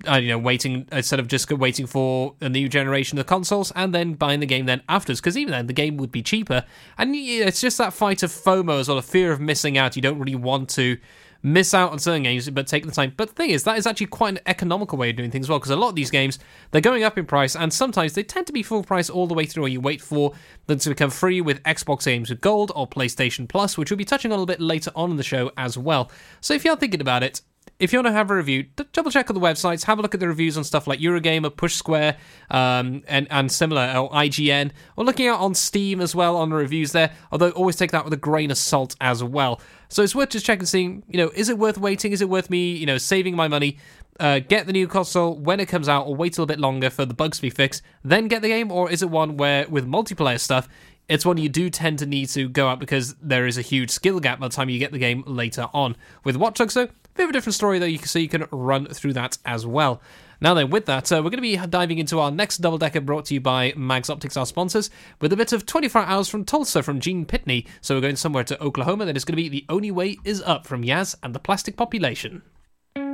Uh, 0.06 0.16
you 0.16 0.28
know, 0.28 0.38
waiting 0.38 0.86
instead 0.92 1.18
of 1.18 1.26
just 1.26 1.50
waiting 1.50 1.86
for 1.86 2.34
a 2.40 2.48
new 2.48 2.68
generation 2.68 3.18
of 3.18 3.26
consoles 3.26 3.72
and 3.74 3.94
then 3.94 4.14
buying 4.14 4.40
the 4.40 4.46
game 4.46 4.66
then 4.66 4.82
afterwards. 4.88 5.20
Because 5.20 5.36
even 5.36 5.52
then, 5.52 5.66
the 5.66 5.72
game 5.72 5.96
would 5.96 6.12
be 6.12 6.22
cheaper, 6.22 6.64
and 6.96 7.14
it's 7.14 7.60
just 7.60 7.78
that 7.78 7.92
fight 7.92 8.22
of 8.22 8.30
FOMO 8.30 8.78
as 8.78 8.88
well, 8.88 8.96
the 8.96 9.02
fear 9.02 9.32
of 9.32 9.40
missing 9.40 9.76
out. 9.76 9.96
You 9.96 10.02
don't 10.02 10.18
really 10.18 10.36
want 10.36 10.68
to 10.70 10.98
miss 11.40 11.72
out 11.72 11.92
on 11.92 12.00
certain 12.00 12.24
games, 12.24 12.50
but 12.50 12.66
take 12.66 12.84
the 12.84 12.90
time. 12.90 13.14
But 13.16 13.28
the 13.28 13.34
thing 13.34 13.50
is, 13.50 13.62
that 13.62 13.78
is 13.78 13.86
actually 13.86 14.06
quite 14.06 14.30
an 14.30 14.40
economical 14.46 14.98
way 14.98 15.10
of 15.10 15.16
doing 15.16 15.30
things 15.30 15.46
as 15.46 15.50
well, 15.50 15.60
because 15.60 15.70
a 15.70 15.76
lot 15.76 15.90
of 15.90 15.94
these 15.94 16.10
games 16.10 16.38
they're 16.70 16.80
going 16.80 17.04
up 17.04 17.16
in 17.16 17.26
price, 17.26 17.54
and 17.54 17.72
sometimes 17.72 18.14
they 18.14 18.24
tend 18.24 18.46
to 18.48 18.52
be 18.52 18.62
full 18.62 18.82
price 18.82 19.08
all 19.08 19.26
the 19.26 19.34
way 19.34 19.46
through, 19.46 19.64
or 19.64 19.68
you 19.68 19.80
wait 19.80 20.00
for 20.00 20.32
them 20.66 20.78
to 20.80 20.88
become 20.88 21.10
free 21.10 21.40
with 21.40 21.62
Xbox 21.62 22.04
games 22.04 22.30
with 22.30 22.40
Gold 22.40 22.72
or 22.74 22.88
PlayStation 22.88 23.48
Plus, 23.48 23.78
which 23.78 23.90
we'll 23.90 23.98
be 23.98 24.04
touching 24.04 24.32
on 24.32 24.36
a 24.36 24.40
little 24.40 24.46
bit 24.46 24.60
later 24.60 24.90
on 24.96 25.12
in 25.12 25.16
the 25.16 25.22
show 25.22 25.52
as 25.56 25.78
well. 25.78 26.10
So 26.40 26.54
if 26.54 26.64
you're 26.64 26.76
thinking 26.76 27.00
about 27.00 27.22
it, 27.22 27.40
if 27.78 27.92
you 27.92 27.98
want 27.98 28.06
to 28.06 28.12
have 28.12 28.30
a 28.30 28.34
review, 28.34 28.64
double 28.92 29.10
check 29.10 29.30
on 29.30 29.34
the 29.34 29.40
websites, 29.40 29.84
have 29.84 29.98
a 29.98 30.02
look 30.02 30.14
at 30.14 30.20
the 30.20 30.28
reviews 30.28 30.56
on 30.56 30.64
stuff 30.64 30.86
like 30.86 31.00
Eurogamer, 31.00 31.54
Push 31.56 31.74
Square, 31.74 32.16
um, 32.50 33.02
and 33.08 33.26
and 33.30 33.50
similar, 33.50 33.82
or 33.96 34.10
IGN, 34.10 34.72
or 34.96 35.04
looking 35.04 35.28
out 35.28 35.40
on 35.40 35.54
Steam 35.54 36.00
as 36.00 36.14
well 36.14 36.36
on 36.36 36.50
the 36.50 36.56
reviews 36.56 36.92
there. 36.92 37.12
Although 37.32 37.50
always 37.50 37.76
take 37.76 37.92
that 37.92 38.04
with 38.04 38.12
a 38.12 38.18
grain 38.18 38.50
of 38.50 38.58
salt 38.58 38.96
as 39.00 39.22
well. 39.22 39.60
So 39.88 40.02
it's 40.02 40.14
worth 40.14 40.30
just 40.30 40.44
checking, 40.44 40.66
seeing 40.66 41.02
you 41.08 41.18
know, 41.18 41.30
is 41.34 41.48
it 41.48 41.58
worth 41.58 41.78
waiting? 41.78 42.12
Is 42.12 42.20
it 42.20 42.28
worth 42.28 42.50
me, 42.50 42.72
you 42.72 42.86
know, 42.86 42.98
saving 42.98 43.36
my 43.36 43.48
money? 43.48 43.78
Uh, 44.20 44.40
get 44.40 44.66
the 44.66 44.72
new 44.72 44.88
console 44.88 45.38
when 45.38 45.60
it 45.60 45.66
comes 45.66 45.88
out, 45.88 46.06
or 46.06 46.16
wait 46.16 46.36
a 46.36 46.40
little 46.40 46.46
bit 46.46 46.58
longer 46.58 46.90
for 46.90 47.04
the 47.04 47.14
bugs 47.14 47.38
to 47.38 47.42
be 47.42 47.50
fixed, 47.50 47.82
then 48.02 48.26
get 48.26 48.42
the 48.42 48.48
game, 48.48 48.72
or 48.72 48.90
is 48.90 49.02
it 49.02 49.10
one 49.10 49.36
where 49.36 49.68
with 49.68 49.86
multiplayer 49.86 50.40
stuff? 50.40 50.68
It's 51.08 51.24
one 51.24 51.38
you 51.38 51.48
do 51.48 51.70
tend 51.70 52.00
to 52.00 52.06
need 52.06 52.28
to 52.30 52.48
go 52.50 52.68
out 52.68 52.80
because 52.80 53.14
there 53.14 53.46
is 53.46 53.56
a 53.56 53.62
huge 53.62 53.90
skill 53.90 54.20
gap 54.20 54.40
by 54.40 54.48
the 54.48 54.54
time 54.54 54.68
you 54.68 54.78
get 54.78 54.92
the 54.92 54.98
game 54.98 55.24
later 55.26 55.68
on. 55.72 55.96
With 56.22 56.36
Watch 56.36 56.58
Dogs, 56.58 56.74
though, 56.74 56.88
bit 57.18 57.24
of 57.24 57.30
a 57.30 57.32
different 57.32 57.54
story 57.54 57.78
though, 57.78 57.86
you 57.86 57.98
can, 57.98 58.08
so 58.08 58.18
you 58.18 58.28
can 58.28 58.46
run 58.50 58.86
through 58.86 59.12
that 59.14 59.38
as 59.44 59.66
well. 59.66 60.00
Now 60.40 60.54
then, 60.54 60.70
with 60.70 60.86
that, 60.86 61.10
uh, 61.10 61.16
we're 61.16 61.30
going 61.30 61.38
to 61.38 61.42
be 61.42 61.56
diving 61.56 61.98
into 61.98 62.20
our 62.20 62.30
next 62.30 62.58
double 62.58 62.78
decker 62.78 63.00
brought 63.00 63.24
to 63.26 63.34
you 63.34 63.40
by 63.40 63.72
Mags 63.76 64.08
Optics, 64.08 64.36
our 64.36 64.46
sponsors, 64.46 64.88
with 65.20 65.32
a 65.32 65.36
bit 65.36 65.52
of 65.52 65.66
24 65.66 66.02
Hours 66.02 66.28
from 66.28 66.44
Tulsa 66.44 66.80
from 66.82 67.00
Gene 67.00 67.26
Pitney. 67.26 67.66
So 67.80 67.96
we're 67.96 68.02
going 68.02 68.14
somewhere 68.14 68.44
to 68.44 68.62
Oklahoma, 68.62 69.04
then 69.04 69.16
it's 69.16 69.24
going 69.24 69.36
to 69.36 69.42
be 69.42 69.48
The 69.48 69.66
Only 69.68 69.90
Way 69.90 70.16
Is 70.24 70.40
Up 70.42 70.64
from 70.64 70.84
Yazz 70.84 71.16
and 71.24 71.34
the 71.34 71.40
Plastic 71.40 71.76
Population. 71.76 72.42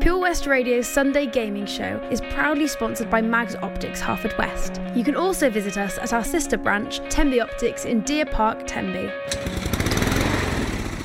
Pure 0.01 0.19
West 0.19 0.47
Radio's 0.47 0.87
Sunday 0.87 1.25
Gaming 1.25 1.65
Show 1.65 1.99
is 2.11 2.21
proudly 2.21 2.67
sponsored 2.67 3.09
by 3.09 3.23
Mags 3.23 3.55
Optics 3.55 4.03
Haverfordwest. 4.03 4.95
You 4.95 5.03
can 5.03 5.17
also 5.17 5.49
visit 5.49 5.79
us 5.79 5.97
at 5.97 6.13
our 6.13 6.25
sister 6.25 6.59
branch, 6.59 6.99
Tenby 7.09 7.41
Optics 7.41 7.87
in 7.87 8.03
Deer 8.03 8.27
Park, 8.27 8.67
Tenby. 8.67 9.11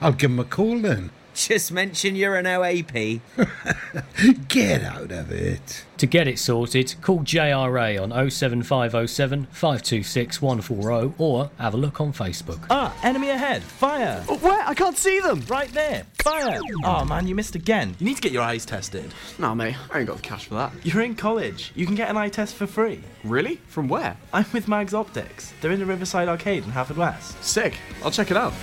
I'll 0.00 0.12
give 0.12 0.30
'em 0.30 0.38
a 0.38 0.44
call 0.44 0.78
then. 0.78 1.10
Just 1.36 1.70
mention 1.70 2.16
you're 2.16 2.36
an 2.36 2.46
OAP. 2.46 3.20
Get 4.48 4.82
out 4.82 5.12
of 5.12 5.30
it. 5.30 5.84
To 5.98 6.06
get 6.06 6.26
it 6.26 6.38
sorted, 6.38 6.94
call 7.02 7.20
JRA 7.20 8.00
on 8.02 8.10
07507 8.30 9.46
526 9.52 10.40
140 10.42 11.14
or 11.18 11.50
have 11.58 11.74
a 11.74 11.76
look 11.76 12.00
on 12.00 12.14
Facebook. 12.14 12.64
Ah, 12.70 12.94
enemy 13.02 13.28
ahead. 13.30 13.62
Fire. 13.62 14.22
Where? 14.40 14.62
I 14.66 14.72
can't 14.74 14.96
see 14.96 15.20
them. 15.20 15.42
Right 15.48 15.70
there. 15.72 16.04
Fire. 16.22 16.58
Oh 16.84 17.04
man, 17.04 17.26
you 17.26 17.34
missed 17.34 17.54
again. 17.54 17.94
You 17.98 18.06
need 18.06 18.16
to 18.16 18.22
get 18.22 18.32
your 18.32 18.42
eyes 18.42 18.64
tested. 18.64 19.12
Nah, 19.38 19.54
mate, 19.54 19.76
I 19.90 19.98
ain't 19.98 20.08
got 20.08 20.16
the 20.16 20.22
cash 20.22 20.46
for 20.46 20.54
that. 20.54 20.72
You're 20.84 21.02
in 21.02 21.14
college. 21.16 21.70
You 21.74 21.84
can 21.84 21.94
get 21.96 22.08
an 22.08 22.16
eye 22.16 22.30
test 22.30 22.54
for 22.54 22.66
free. 22.66 23.00
Really? 23.24 23.56
From 23.68 23.88
where? 23.88 24.16
I'm 24.32 24.46
with 24.54 24.68
Mags 24.68 24.94
Optics. 24.94 25.52
They're 25.60 25.72
in 25.72 25.80
the 25.80 25.86
Riverside 25.86 26.28
Arcade 26.28 26.64
in 26.64 26.70
Haverfordwest. 26.72 27.42
Sick. 27.42 27.78
I'll 28.02 28.10
check 28.10 28.30
it 28.30 28.36
out. 28.38 28.54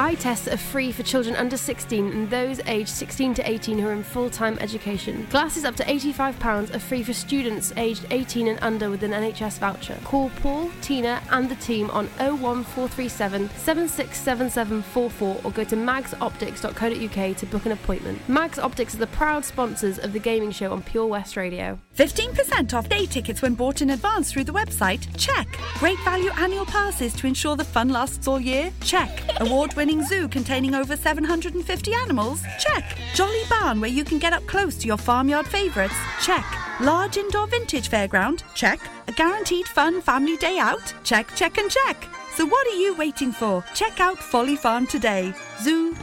Eye 0.00 0.14
tests 0.14 0.48
are 0.48 0.56
free 0.56 0.92
for 0.92 1.02
children 1.02 1.36
under 1.36 1.58
16 1.58 2.10
and 2.10 2.30
those 2.30 2.58
aged 2.60 2.88
16 2.88 3.34
to 3.34 3.46
18 3.46 3.78
who 3.78 3.86
are 3.86 3.92
in 3.92 4.02
full 4.02 4.30
time 4.30 4.58
education. 4.58 5.26
Glasses 5.28 5.66
up 5.66 5.76
to 5.76 5.84
£85 5.84 6.74
are 6.74 6.78
free 6.78 7.02
for 7.02 7.12
students 7.12 7.70
aged 7.76 8.06
18 8.10 8.48
and 8.48 8.58
under 8.62 8.88
with 8.88 9.02
an 9.02 9.10
NHS 9.10 9.58
voucher. 9.58 9.98
Call 10.04 10.30
Paul, 10.40 10.70
Tina, 10.80 11.22
and 11.30 11.50
the 11.50 11.54
team 11.56 11.90
on 11.90 12.06
01437 12.16 13.50
767744 13.50 15.40
or 15.44 15.50
go 15.50 15.64
to 15.64 15.76
magsoptics.co.uk 15.76 17.36
to 17.36 17.46
book 17.46 17.66
an 17.66 17.72
appointment. 17.72 18.26
Mags 18.26 18.58
Optics 18.58 18.94
are 18.94 19.00
the 19.00 19.06
proud 19.08 19.44
sponsors 19.44 19.98
of 19.98 20.14
the 20.14 20.18
gaming 20.18 20.50
show 20.50 20.72
on 20.72 20.80
Pure 20.80 21.08
West 21.08 21.36
Radio. 21.36 21.78
15% 21.98 22.72
off 22.72 22.88
day 22.88 23.04
tickets 23.04 23.42
when 23.42 23.52
bought 23.52 23.82
in 23.82 23.90
advance 23.90 24.32
through 24.32 24.44
the 24.44 24.52
website? 24.52 25.06
Check. 25.18 25.46
Great 25.74 25.98
value 26.04 26.30
annual 26.38 26.64
passes 26.64 27.12
to 27.12 27.26
ensure 27.26 27.54
the 27.54 27.64
fun 27.64 27.90
lasts 27.90 28.26
all 28.26 28.40
year? 28.40 28.72
Check. 28.80 29.10
Award 29.40 29.74
winning 29.74 29.89
zoo 29.98 30.28
containing 30.28 30.74
over 30.74 30.96
750 30.96 31.92
animals? 31.94 32.42
Check. 32.60 32.96
Jolly 33.14 33.42
barn 33.50 33.80
where 33.80 33.90
you 33.90 34.04
can 34.04 34.18
get 34.18 34.32
up 34.32 34.46
close 34.46 34.76
to 34.76 34.86
your 34.86 34.96
farmyard 34.96 35.48
favourites? 35.48 35.96
Check. 36.22 36.44
Large 36.80 37.16
indoor 37.16 37.48
vintage 37.48 37.90
fairground? 37.90 38.44
Check. 38.54 38.80
A 39.08 39.12
guaranteed 39.12 39.66
fun 39.66 40.00
family 40.00 40.36
day 40.36 40.58
out? 40.58 40.94
Check, 41.02 41.34
check, 41.34 41.58
and 41.58 41.68
check. 41.68 42.06
So 42.34 42.46
what 42.46 42.66
are 42.68 42.76
you 42.76 42.94
waiting 42.94 43.32
for? 43.32 43.64
Check 43.74 43.98
out 43.98 44.18
Folly 44.18 44.54
Farm 44.54 44.86
today. 44.86 45.34
Zoo, 45.60 45.96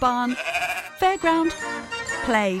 barn, 0.00 0.36
fairground, 0.98 1.50
play. 2.24 2.60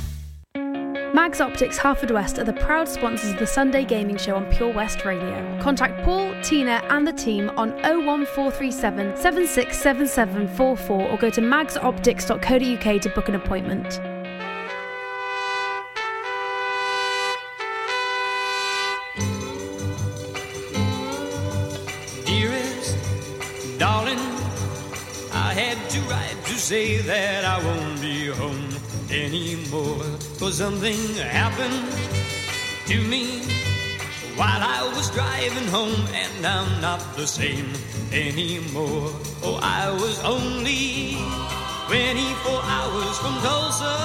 Mags 1.13 1.41
Optics 1.41 1.77
Haverfordwest 1.77 2.37
are 2.37 2.45
the 2.45 2.53
proud 2.53 2.87
sponsors 2.87 3.31
of 3.31 3.37
the 3.39 3.45
Sunday 3.45 3.83
Gaming 3.83 4.15
Show 4.15 4.37
on 4.37 4.45
Pure 4.45 4.71
West 4.71 5.03
Radio. 5.03 5.59
Contact 5.61 6.01
Paul, 6.05 6.33
Tina, 6.41 6.81
and 6.89 7.05
the 7.05 7.11
team 7.11 7.49
on 7.57 7.71
01437 7.81 9.17
767744 9.17 11.09
or 11.09 11.17
go 11.17 11.29
to 11.29 11.41
magsoptics.co.uk 11.41 13.01
to 13.01 13.09
book 13.09 13.27
an 13.27 13.35
appointment. 13.35 13.99
Dearest, 22.25 22.97
darling, 23.77 24.17
I 25.33 25.53
had 25.53 25.89
to 25.89 25.99
write 26.03 26.37
to 26.45 26.53
say 26.53 26.99
that 26.99 27.43
I 27.43 27.61
won't 27.65 27.99
be 27.99 28.27
home 28.27 28.90
anymore. 29.11 30.03
For 30.39 30.51
something 30.51 30.97
happened 31.15 31.91
to 32.87 33.01
me 33.01 33.43
while 34.35 34.63
I 34.63 34.89
was 34.95 35.09
driving 35.11 35.67
home, 35.67 36.07
and 36.13 36.45
I'm 36.45 36.81
not 36.81 37.15
the 37.15 37.27
same 37.27 37.69
anymore. 38.11 39.11
Oh, 39.43 39.59
I 39.61 39.91
was 39.91 40.19
only 40.23 41.17
24 41.87 42.61
hours 42.63 43.17
from 43.19 43.35
Tulsa. 43.45 43.95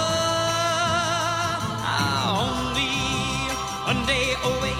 Only 2.42 2.94
one 3.86 4.02
day 4.06 4.34
away 4.44 4.75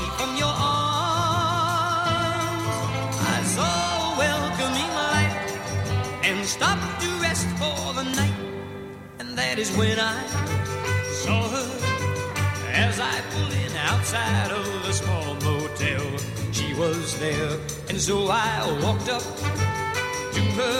that 9.37 9.59
is 9.59 9.71
when 9.77 9.99
I 10.01 10.27
saw 11.13 11.49
her 11.49 11.69
as 12.73 12.99
I 12.99 13.21
pulled 13.31 13.53
in 13.53 13.77
outside 13.77 14.51
of 14.51 14.65
the 14.87 14.93
small 14.93 15.35
motel. 15.45 16.07
She 16.53 16.73
was 16.75 17.19
there, 17.21 17.59
and 17.89 18.01
so 18.01 18.29
I 18.31 18.49
walked 18.83 19.11
up 19.11 19.23
to 20.37 20.43
her, 20.59 20.79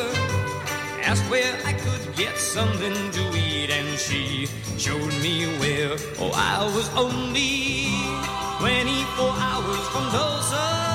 asked 1.05 1.29
where 1.31 1.55
I 1.67 1.75
could 1.75 2.17
get 2.17 2.39
something 2.39 2.97
to 3.13 3.23
eat, 3.37 3.71
and 3.71 3.99
she 3.99 4.49
showed 4.79 5.15
me 5.23 5.47
where. 5.61 5.97
Oh, 6.19 6.33
I 6.35 6.65
was 6.75 6.89
only 6.97 7.93
24 8.59 9.35
hours 9.37 9.89
from 9.89 10.05
Tulsa. 10.11 10.86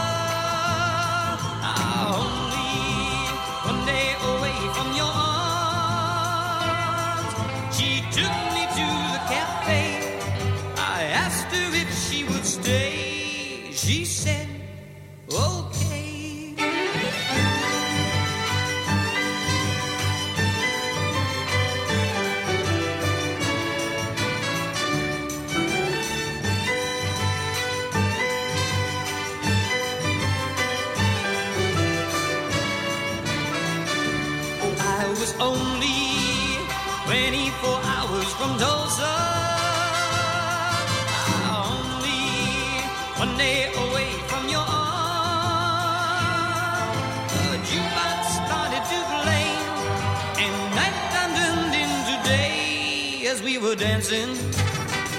Were 53.62 53.76
dancing 53.76 54.36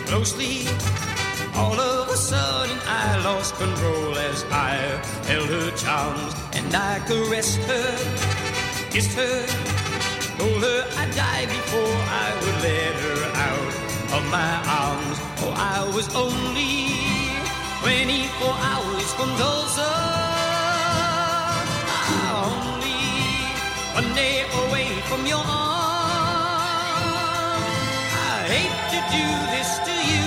closely. 0.06 0.66
All 1.54 1.78
of 1.78 2.08
a 2.08 2.16
sudden, 2.16 2.78
I 2.86 3.22
lost 3.24 3.54
control 3.56 4.18
as 4.18 4.44
I 4.50 4.74
held 5.26 5.48
her 5.48 5.70
charms 5.76 6.34
and 6.52 6.74
I 6.74 6.98
caressed 7.06 7.58
her 7.70 8.32
kissed 8.92 9.16
her, 9.16 9.46
told 10.36 10.62
her 10.62 10.80
I'd 10.98 11.14
die 11.16 11.46
before 11.46 11.96
I 12.24 12.28
would 12.40 12.58
let 12.66 12.94
her 13.04 13.20
out 13.48 13.72
of 14.16 14.22
my 14.30 14.52
arms. 14.68 15.16
Oh, 15.40 15.54
I 15.56 15.88
was 15.96 16.14
only 16.14 16.92
24 17.80 18.52
hours 18.70 19.08
from 19.16 19.30
Tulsa. 19.40 19.92
Only 22.44 23.00
one 23.96 24.14
day 24.14 24.44
away 24.66 24.88
from 25.08 25.26
your 25.26 25.38
arms. 25.38 25.91
Do 29.10 29.26
this 29.54 29.70
to 29.88 29.94
you, 30.12 30.26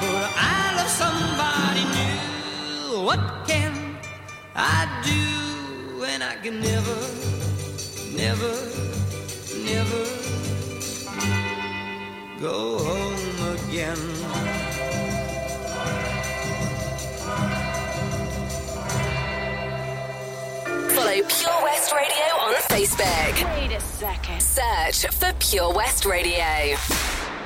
but 0.00 0.26
I 0.36 0.74
love 0.76 0.92
somebody 1.02 1.84
new. 1.96 3.04
What 3.04 3.20
can 3.46 3.72
I 4.54 4.88
do 5.04 6.00
when 6.00 6.22
I 6.22 6.34
can 6.36 6.60
never? 6.60 7.26
never, 8.16 8.54
never 9.62 10.04
go 12.40 12.78
home 12.78 13.54
again. 13.54 13.96
Follow 20.94 21.22
Pure 21.28 21.62
West 21.62 21.92
Radio 21.92 22.28
on 22.40 22.54
Facebook. 22.70 23.34
Wait 23.58 23.72
a 23.72 23.80
second. 23.80 24.40
Search 24.40 25.06
for 25.14 25.32
Pure 25.38 25.74
West 25.74 26.06
Radio. 26.06 26.76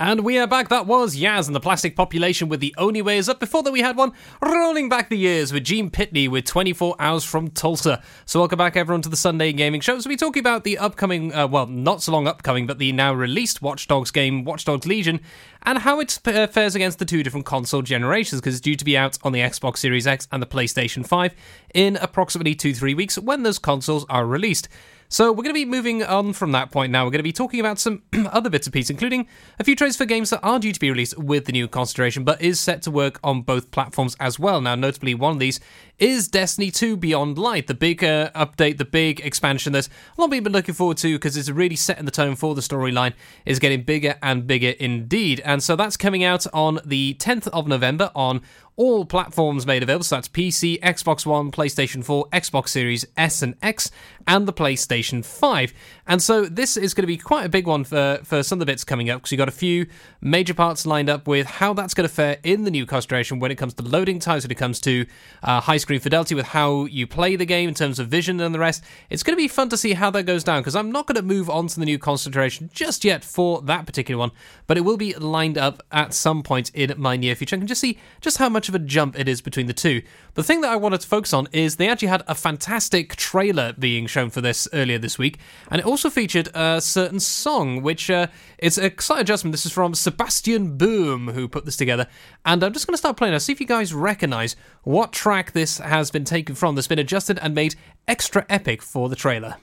And 0.00 0.20
we 0.20 0.38
are 0.38 0.46
back. 0.46 0.68
That 0.68 0.86
was 0.86 1.16
Yazz 1.16 1.48
and 1.48 1.56
the 1.56 1.60
Plastic 1.60 1.96
Population 1.96 2.48
with 2.48 2.60
The 2.60 2.72
Only 2.78 3.02
Way 3.02 3.18
Is 3.18 3.28
Up. 3.28 3.40
Before 3.40 3.64
that, 3.64 3.72
we 3.72 3.80
had 3.80 3.96
one 3.96 4.12
rolling 4.40 4.88
back 4.88 5.08
the 5.08 5.18
years 5.18 5.52
with 5.52 5.64
Gene 5.64 5.90
Pitney 5.90 6.28
with 6.28 6.44
24 6.44 6.94
Hours 7.00 7.24
from 7.24 7.50
Tulsa. 7.50 8.00
So, 8.24 8.38
welcome 8.38 8.58
back, 8.58 8.76
everyone, 8.76 9.02
to 9.02 9.08
the 9.08 9.16
Sunday 9.16 9.52
Gaming 9.52 9.80
Show. 9.80 9.98
So, 9.98 10.08
we're 10.08 10.16
talking 10.16 10.38
about 10.38 10.62
the 10.62 10.78
upcoming, 10.78 11.34
uh, 11.34 11.48
well, 11.48 11.66
not 11.66 12.00
so 12.00 12.12
long 12.12 12.28
upcoming, 12.28 12.64
but 12.64 12.78
the 12.78 12.92
now 12.92 13.12
released 13.12 13.60
Watch 13.60 13.88
Dogs 13.88 14.12
game, 14.12 14.44
Watch 14.44 14.64
Dogs 14.64 14.86
Legion, 14.86 15.18
and 15.64 15.78
how 15.78 15.98
it 15.98 16.16
uh, 16.28 16.46
fares 16.46 16.76
against 16.76 17.00
the 17.00 17.04
two 17.04 17.24
different 17.24 17.46
console 17.46 17.82
generations, 17.82 18.40
because 18.40 18.54
it's 18.54 18.60
due 18.60 18.76
to 18.76 18.84
be 18.84 18.96
out 18.96 19.18
on 19.24 19.32
the 19.32 19.40
Xbox 19.40 19.78
Series 19.78 20.06
X 20.06 20.28
and 20.30 20.40
the 20.40 20.46
PlayStation 20.46 21.04
5 21.04 21.34
in 21.74 21.96
approximately 21.96 22.54
two, 22.54 22.72
three 22.72 22.94
weeks 22.94 23.18
when 23.18 23.42
those 23.42 23.58
consoles 23.58 24.06
are 24.08 24.24
released. 24.24 24.68
So 25.10 25.32
we're 25.32 25.42
going 25.42 25.54
to 25.54 25.54
be 25.54 25.64
moving 25.64 26.02
on 26.02 26.34
from 26.34 26.52
that 26.52 26.70
point 26.70 26.92
now. 26.92 27.04
We're 27.04 27.10
going 27.10 27.20
to 27.20 27.22
be 27.22 27.32
talking 27.32 27.60
about 27.60 27.78
some 27.78 28.02
other 28.26 28.50
bits 28.50 28.66
of 28.66 28.74
piece, 28.74 28.90
including 28.90 29.26
a 29.58 29.64
few 29.64 29.74
trades 29.74 29.96
for 29.96 30.04
games 30.04 30.28
that 30.30 30.40
are 30.42 30.58
due 30.58 30.70
to 30.70 30.78
be 30.78 30.90
released 30.90 31.16
with 31.16 31.46
the 31.46 31.52
new 31.52 31.66
concentration, 31.66 32.24
but 32.24 32.42
is 32.42 32.60
set 32.60 32.82
to 32.82 32.90
work 32.90 33.18
on 33.24 33.40
both 33.40 33.70
platforms 33.70 34.16
as 34.20 34.38
well. 34.38 34.60
Now, 34.60 34.74
notably, 34.74 35.14
one 35.14 35.32
of 35.32 35.38
these 35.38 35.60
is 35.98 36.28
Destiny 36.28 36.70
2 36.70 36.98
Beyond 36.98 37.38
Light, 37.38 37.68
the 37.68 37.74
big 37.74 38.04
uh, 38.04 38.30
update, 38.32 38.76
the 38.76 38.84
big 38.84 39.20
expansion 39.20 39.72
that 39.72 39.88
a 39.88 40.20
lot 40.20 40.26
of 40.26 40.30
people 40.30 40.44
been 40.44 40.52
looking 40.52 40.74
forward 40.74 40.98
to 40.98 41.14
because 41.14 41.38
it's 41.38 41.48
really 41.48 41.74
setting 41.74 42.04
the 42.04 42.10
tone 42.10 42.36
for 42.36 42.54
the 42.54 42.60
storyline, 42.60 43.14
is 43.46 43.58
getting 43.58 43.84
bigger 43.84 44.16
and 44.22 44.46
bigger 44.46 44.74
indeed. 44.78 45.40
And 45.42 45.62
so 45.62 45.74
that's 45.74 45.96
coming 45.96 46.22
out 46.22 46.46
on 46.52 46.80
the 46.84 47.14
10th 47.18 47.48
of 47.48 47.66
November 47.66 48.10
on 48.14 48.42
all 48.78 49.04
platforms 49.04 49.66
made 49.66 49.82
available. 49.82 50.04
So 50.04 50.16
that's 50.16 50.28
PC, 50.28 50.80
Xbox 50.80 51.26
One, 51.26 51.50
PlayStation 51.50 52.02
4, 52.04 52.28
Xbox 52.32 52.68
Series 52.68 53.04
S 53.16 53.42
and 53.42 53.56
X, 53.60 53.90
and 54.26 54.46
the 54.46 54.52
PlayStation 54.52 55.24
5. 55.24 55.74
And 56.06 56.22
so 56.22 56.44
this 56.44 56.76
is 56.76 56.94
going 56.94 57.02
to 57.02 57.08
be 57.08 57.16
quite 57.16 57.44
a 57.44 57.48
big 57.48 57.66
one 57.66 57.82
for, 57.82 58.20
for 58.22 58.42
some 58.42 58.56
of 58.56 58.60
the 58.60 58.66
bits 58.66 58.84
coming 58.84 59.10
up 59.10 59.20
because 59.20 59.32
you've 59.32 59.38
got 59.38 59.48
a 59.48 59.52
few 59.52 59.86
major 60.20 60.54
parts 60.54 60.86
lined 60.86 61.10
up 61.10 61.26
with 61.26 61.46
how 61.46 61.74
that's 61.74 61.92
going 61.92 62.08
to 62.08 62.14
fare 62.14 62.38
in 62.44 62.62
the 62.62 62.70
new 62.70 62.86
concentration 62.86 63.40
when 63.40 63.50
it 63.50 63.56
comes 63.56 63.74
to 63.74 63.82
loading 63.82 64.20
times, 64.20 64.44
when 64.44 64.52
it 64.52 64.58
comes 64.58 64.78
to 64.80 65.04
uh, 65.42 65.60
high 65.60 65.76
screen 65.76 65.98
fidelity, 65.98 66.36
with 66.36 66.46
how 66.46 66.84
you 66.84 67.06
play 67.06 67.34
the 67.34 67.44
game 67.44 67.68
in 67.68 67.74
terms 67.74 67.98
of 67.98 68.06
vision 68.06 68.40
and 68.40 68.54
the 68.54 68.60
rest. 68.60 68.84
It's 69.10 69.24
going 69.24 69.36
to 69.36 69.42
be 69.42 69.48
fun 69.48 69.68
to 69.70 69.76
see 69.76 69.94
how 69.94 70.10
that 70.12 70.22
goes 70.22 70.44
down 70.44 70.60
because 70.60 70.76
I'm 70.76 70.92
not 70.92 71.06
going 71.06 71.16
to 71.16 71.22
move 71.22 71.50
on 71.50 71.66
to 71.66 71.80
the 71.80 71.84
new 71.84 71.98
concentration 71.98 72.70
just 72.72 73.04
yet 73.04 73.24
for 73.24 73.60
that 73.62 73.86
particular 73.86 74.20
one, 74.20 74.30
but 74.68 74.76
it 74.76 74.82
will 74.82 74.96
be 74.96 75.14
lined 75.14 75.58
up 75.58 75.82
at 75.90 76.14
some 76.14 76.44
point 76.44 76.70
in 76.74 76.94
my 76.96 77.16
near 77.16 77.34
future. 77.34 77.56
I 77.56 77.58
can 77.58 77.66
just 77.66 77.80
see 77.80 77.98
just 78.20 78.36
how 78.36 78.48
much 78.48 78.67
of 78.68 78.74
a 78.74 78.78
jump 78.78 79.18
it 79.18 79.28
is 79.28 79.40
between 79.40 79.66
the 79.66 79.72
two. 79.72 80.02
The 80.34 80.42
thing 80.42 80.60
that 80.60 80.70
I 80.70 80.76
wanted 80.76 81.00
to 81.00 81.06
focus 81.06 81.32
on 81.32 81.48
is 81.52 81.76
they 81.76 81.88
actually 81.88 82.08
had 82.08 82.22
a 82.26 82.34
fantastic 82.34 83.16
trailer 83.16 83.72
being 83.72 84.06
shown 84.06 84.30
for 84.30 84.40
this 84.40 84.68
earlier 84.72 84.98
this 84.98 85.18
week, 85.18 85.38
and 85.70 85.80
it 85.80 85.86
also 85.86 86.10
featured 86.10 86.48
a 86.54 86.80
certain 86.80 87.20
song, 87.20 87.82
which 87.82 88.10
uh, 88.10 88.28
it's 88.58 88.78
a 88.78 88.92
slight 89.00 89.20
adjustment. 89.20 89.52
This 89.52 89.66
is 89.66 89.72
from 89.72 89.94
Sebastian 89.94 90.78
Böhm, 90.78 91.32
who 91.32 91.48
put 91.48 91.64
this 91.64 91.76
together, 91.76 92.06
and 92.44 92.62
I'm 92.62 92.72
just 92.72 92.86
going 92.86 92.94
to 92.94 92.98
start 92.98 93.16
playing. 93.16 93.32
Now, 93.32 93.38
see 93.38 93.52
if 93.52 93.60
you 93.60 93.66
guys 93.66 93.92
recognize 93.94 94.56
what 94.82 95.12
track 95.12 95.52
this 95.52 95.78
has 95.78 96.10
been 96.10 96.24
taken 96.24 96.54
from. 96.54 96.74
That's 96.74 96.86
been 96.86 96.98
adjusted 96.98 97.38
and 97.40 97.54
made 97.54 97.74
extra 98.06 98.46
epic 98.48 98.82
for 98.82 99.08
the 99.08 99.16
trailer. 99.16 99.56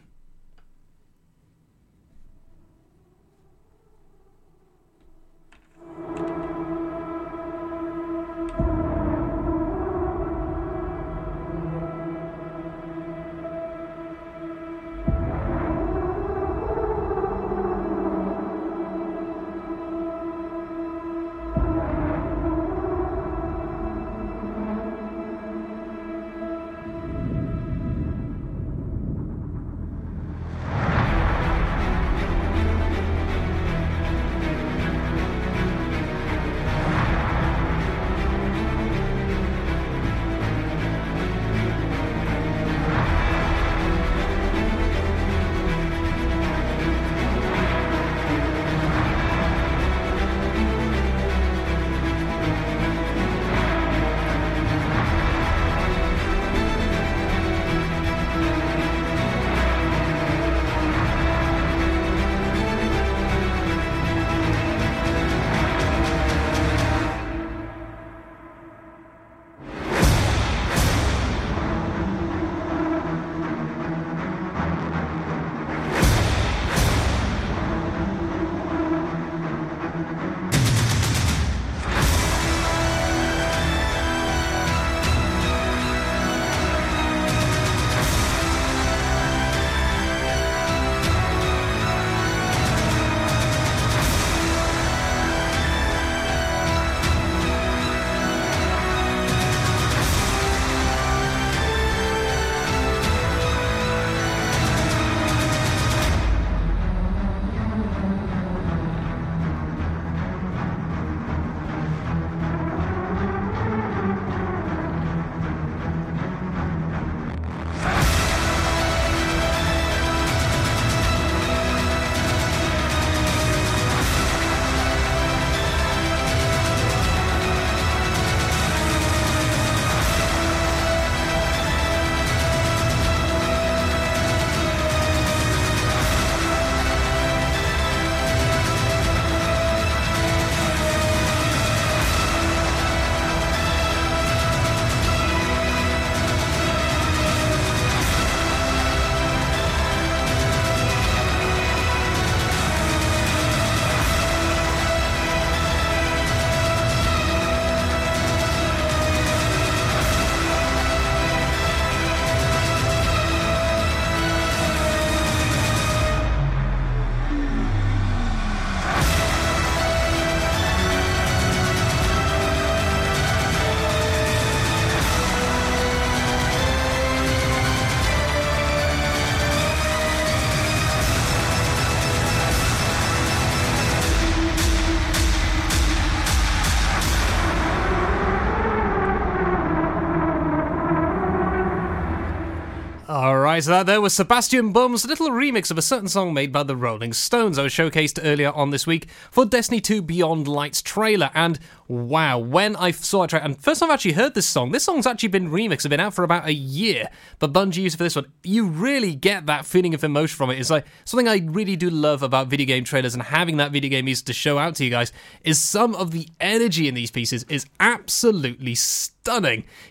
Right, 193.56 193.64
so 193.64 193.72
that 193.72 193.86
there 193.86 194.02
was 194.02 194.14
Sebastian 194.14 194.74
Böhm's 194.74 195.06
little 195.06 195.30
remix 195.30 195.72
of 195.72 195.78
a 195.78 195.82
certain 195.82 196.10
song 196.10 196.34
made 196.34 196.52
by 196.52 196.64
the 196.64 196.76
Rolling 196.76 197.14
Stones. 197.14 197.58
I 197.58 197.64
was 197.64 197.72
showcased 197.72 198.20
earlier 198.22 198.52
on 198.52 198.72
this 198.72 198.86
week 198.86 199.08
for 199.32 199.46
Destiny 199.46 199.80
2 199.80 200.02
Beyond 200.02 200.46
Lights 200.46 200.82
trailer, 200.82 201.32
and 201.34 201.58
wow, 201.88 202.38
when 202.38 202.76
I 202.76 202.92
saw 202.92 203.24
it, 203.24 203.32
and 203.32 203.58
first 203.58 203.80
time 203.80 203.92
I've 203.92 203.94
actually 203.94 204.12
heard 204.12 204.34
this 204.34 204.46
song. 204.46 204.74
This 204.74 204.84
song's 204.84 205.08
actually 205.08 205.30
been 205.30 205.50
remixed, 205.50 205.72
it's 205.72 205.88
been 205.88 206.02
out 206.02 206.14
for 206.14 206.26
about 206.26 206.46
a 206.46 206.54
year, 206.54 207.08
but 207.40 207.54
Bungie 207.54 207.78
used 207.78 207.96
it 207.96 208.00
for 208.00 208.04
this 208.04 208.18
one. 208.18 208.26
You 208.44 208.66
really 208.66 209.16
get 209.16 209.46
that 209.46 209.66
feeling 209.66 209.94
of 209.94 210.04
emotion 210.04 210.36
from 210.36 210.50
it. 210.50 210.60
It's 210.60 210.70
like 210.70 210.86
something 211.06 211.30
I 211.30 211.38
really 211.46 211.78
do 211.78 211.90
love 211.90 212.24
about 212.24 212.50
video 212.50 212.68
game 212.68 212.84
trailers 212.84 213.14
and 213.14 213.24
having 213.24 213.56
that 213.56 213.72
video 213.72 213.90
game 213.90 214.04
music 214.04 214.26
to 214.26 214.34
show 214.34 214.58
out 214.58 214.76
to 214.76 214.84
you 214.84 214.90
guys 214.90 215.14
is 215.46 215.64
some 215.64 215.96
of 215.96 216.12
the 216.12 216.28
energy 216.42 216.90
in 216.90 216.94
these 216.94 217.10
pieces 217.10 217.46
is 217.48 217.66
absolutely 217.80 218.76
stunning. 218.76 219.15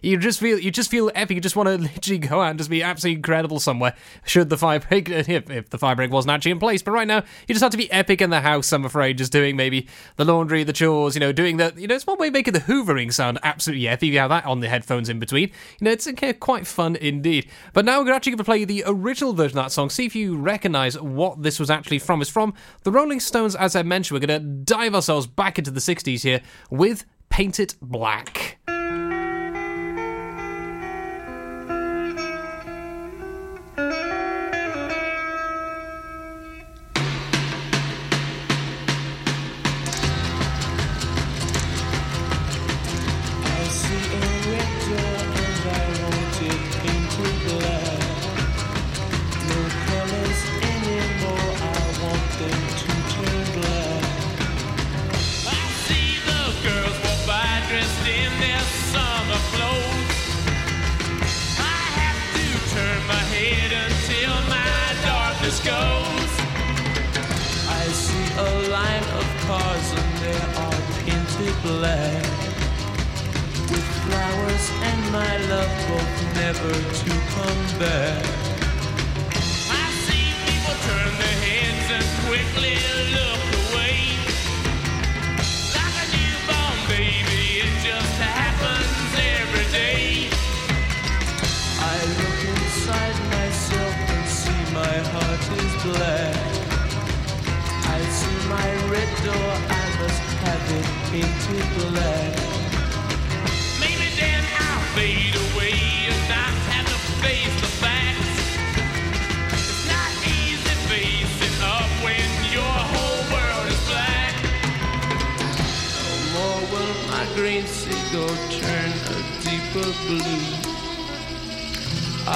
You 0.00 0.16
just 0.16 0.40
feel 0.40 0.58
you 0.58 0.70
just 0.70 0.90
feel 0.90 1.10
epic. 1.14 1.34
You 1.34 1.40
just 1.40 1.56
want 1.56 1.68
to 1.68 1.76
literally 1.78 2.18
go 2.18 2.40
out 2.40 2.50
and 2.50 2.58
just 2.58 2.70
be 2.70 2.82
absolutely 2.82 3.16
incredible 3.16 3.60
somewhere. 3.60 3.94
Should 4.24 4.48
the 4.48 4.56
fire 4.56 4.80
break 4.80 5.08
if, 5.10 5.28
if 5.28 5.70
the 5.70 5.78
fire 5.78 5.96
break 5.96 6.10
wasn't 6.10 6.32
actually 6.32 6.52
in 6.52 6.58
place, 6.58 6.82
but 6.82 6.92
right 6.92 7.06
now 7.06 7.22
you 7.46 7.54
just 7.54 7.62
have 7.62 7.72
to 7.72 7.76
be 7.76 7.90
epic 7.92 8.22
in 8.22 8.30
the 8.30 8.40
house. 8.40 8.72
I'm 8.72 8.84
afraid, 8.84 9.18
just 9.18 9.32
doing 9.32 9.56
maybe 9.56 9.88
the 10.16 10.24
laundry, 10.24 10.64
the 10.64 10.72
chores. 10.72 11.14
You 11.14 11.20
know, 11.20 11.32
doing 11.32 11.56
the 11.56 11.74
you 11.76 11.86
know 11.86 11.94
it's 11.94 12.06
one 12.06 12.18
way 12.18 12.28
of 12.28 12.32
making 12.32 12.54
the 12.54 12.60
hoovering 12.60 13.12
sound 13.12 13.38
absolutely 13.42 13.88
epic. 13.88 14.10
You 14.10 14.18
have 14.20 14.30
that 14.30 14.46
on 14.46 14.60
the 14.60 14.68
headphones 14.68 15.08
in 15.08 15.18
between. 15.18 15.50
You 15.80 15.84
know, 15.86 15.90
it's 15.90 16.08
quite 16.40 16.66
fun 16.66 16.96
indeed. 16.96 17.50
But 17.72 17.84
now 17.84 18.02
we're 18.02 18.12
actually 18.12 18.32
going 18.32 18.38
to 18.38 18.44
play 18.44 18.64
the 18.64 18.84
original 18.86 19.32
version 19.32 19.58
of 19.58 19.64
that 19.64 19.72
song. 19.72 19.90
See 19.90 20.06
if 20.06 20.14
you 20.14 20.36
recognise 20.36 21.00
what 21.00 21.42
this 21.42 21.58
was 21.58 21.70
actually 21.70 21.98
from. 21.98 22.20
It's 22.20 22.30
from 22.30 22.54
the 22.82 22.92
Rolling 22.92 23.20
Stones. 23.20 23.54
As 23.54 23.76
I 23.76 23.82
mentioned, 23.82 24.14
we're 24.14 24.26
going 24.26 24.40
to 24.40 24.48
dive 24.64 24.94
ourselves 24.94 25.26
back 25.26 25.58
into 25.58 25.70
the 25.70 25.80
60s 25.80 26.22
here 26.22 26.40
with 26.70 27.04
Paint 27.30 27.58
It 27.58 27.74
Black. 27.82 28.58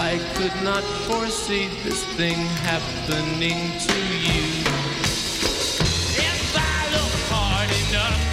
I 0.01 0.17
could 0.35 0.55
not 0.63 0.85
foresee 1.09 1.67
this 1.83 2.05
thing 2.15 2.37
happening 2.63 3.59
to 3.87 3.99
you. 4.27 4.47
If 6.23 6.55
I 6.57 6.87
look 6.95 7.15
hard 7.27 7.69
enough 7.89 8.28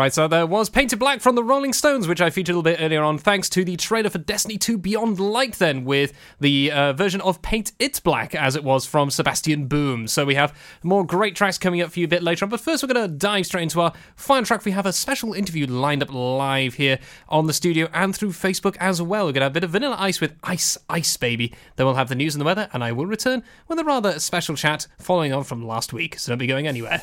right, 0.00 0.14
so 0.14 0.26
there 0.26 0.46
was 0.46 0.70
Paint 0.70 0.94
It 0.94 0.96
Black 0.96 1.20
from 1.20 1.34
the 1.34 1.44
Rolling 1.44 1.74
Stones, 1.74 2.08
which 2.08 2.22
I 2.22 2.30
featured 2.30 2.54
a 2.54 2.58
little 2.58 2.62
bit 2.62 2.80
earlier 2.80 3.02
on, 3.02 3.18
thanks 3.18 3.50
to 3.50 3.64
the 3.64 3.76
trailer 3.76 4.08
for 4.08 4.16
Destiny 4.16 4.56
2 4.56 4.78
Beyond 4.78 5.20
Light, 5.20 5.54
then, 5.54 5.84
with 5.84 6.14
the 6.40 6.72
uh, 6.72 6.92
version 6.94 7.20
of 7.20 7.42
Paint 7.42 7.72
It 7.78 8.00
Black, 8.02 8.34
as 8.34 8.56
it 8.56 8.64
was 8.64 8.86
from 8.86 9.10
Sebastian 9.10 9.68
Böhm. 9.68 10.08
So 10.08 10.24
we 10.24 10.36
have 10.36 10.56
more 10.82 11.04
great 11.04 11.36
tracks 11.36 11.58
coming 11.58 11.82
up 11.82 11.92
for 11.92 12.00
you 12.00 12.06
a 12.06 12.08
bit 12.08 12.22
later 12.22 12.46
on, 12.46 12.48
but 12.48 12.60
first 12.60 12.82
we're 12.82 12.92
going 12.92 13.10
to 13.10 13.14
dive 13.14 13.44
straight 13.44 13.64
into 13.64 13.80
our 13.82 13.92
final 14.16 14.46
track. 14.46 14.64
We 14.64 14.70
have 14.70 14.86
a 14.86 14.92
special 14.92 15.34
interview 15.34 15.66
lined 15.66 16.02
up 16.02 16.12
live 16.14 16.74
here 16.74 16.98
on 17.28 17.46
the 17.46 17.52
studio 17.52 17.88
and 17.92 18.16
through 18.16 18.30
Facebook 18.30 18.78
as 18.80 19.02
well. 19.02 19.26
We're 19.26 19.32
going 19.32 19.40
to 19.40 19.46
have 19.46 19.52
a 19.52 19.60
bit 19.60 19.64
of 19.64 19.70
Vanilla 19.70 19.96
Ice 19.98 20.20
with 20.20 20.34
Ice 20.44 20.78
Ice 20.88 21.16
Baby. 21.18 21.52
Then 21.76 21.84
we'll 21.84 21.96
have 21.96 22.08
the 22.08 22.14
news 22.14 22.34
and 22.34 22.40
the 22.40 22.46
weather, 22.46 22.70
and 22.72 22.82
I 22.82 22.92
will 22.92 23.06
return 23.06 23.42
with 23.68 23.78
a 23.78 23.84
rather 23.84 24.18
special 24.18 24.56
chat 24.56 24.86
following 24.98 25.34
on 25.34 25.44
from 25.44 25.66
last 25.66 25.92
week, 25.92 26.18
so 26.18 26.32
don't 26.32 26.38
be 26.38 26.46
going 26.46 26.66
anywhere. 26.66 27.02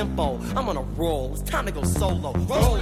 Tempo. 0.00 0.40
I'm 0.56 0.66
on 0.70 0.78
a 0.78 0.82
roll, 0.96 1.32
it's 1.34 1.42
time 1.42 1.66
to 1.66 1.72
go 1.72 1.82
solo. 1.82 2.32
Roll 2.32 2.76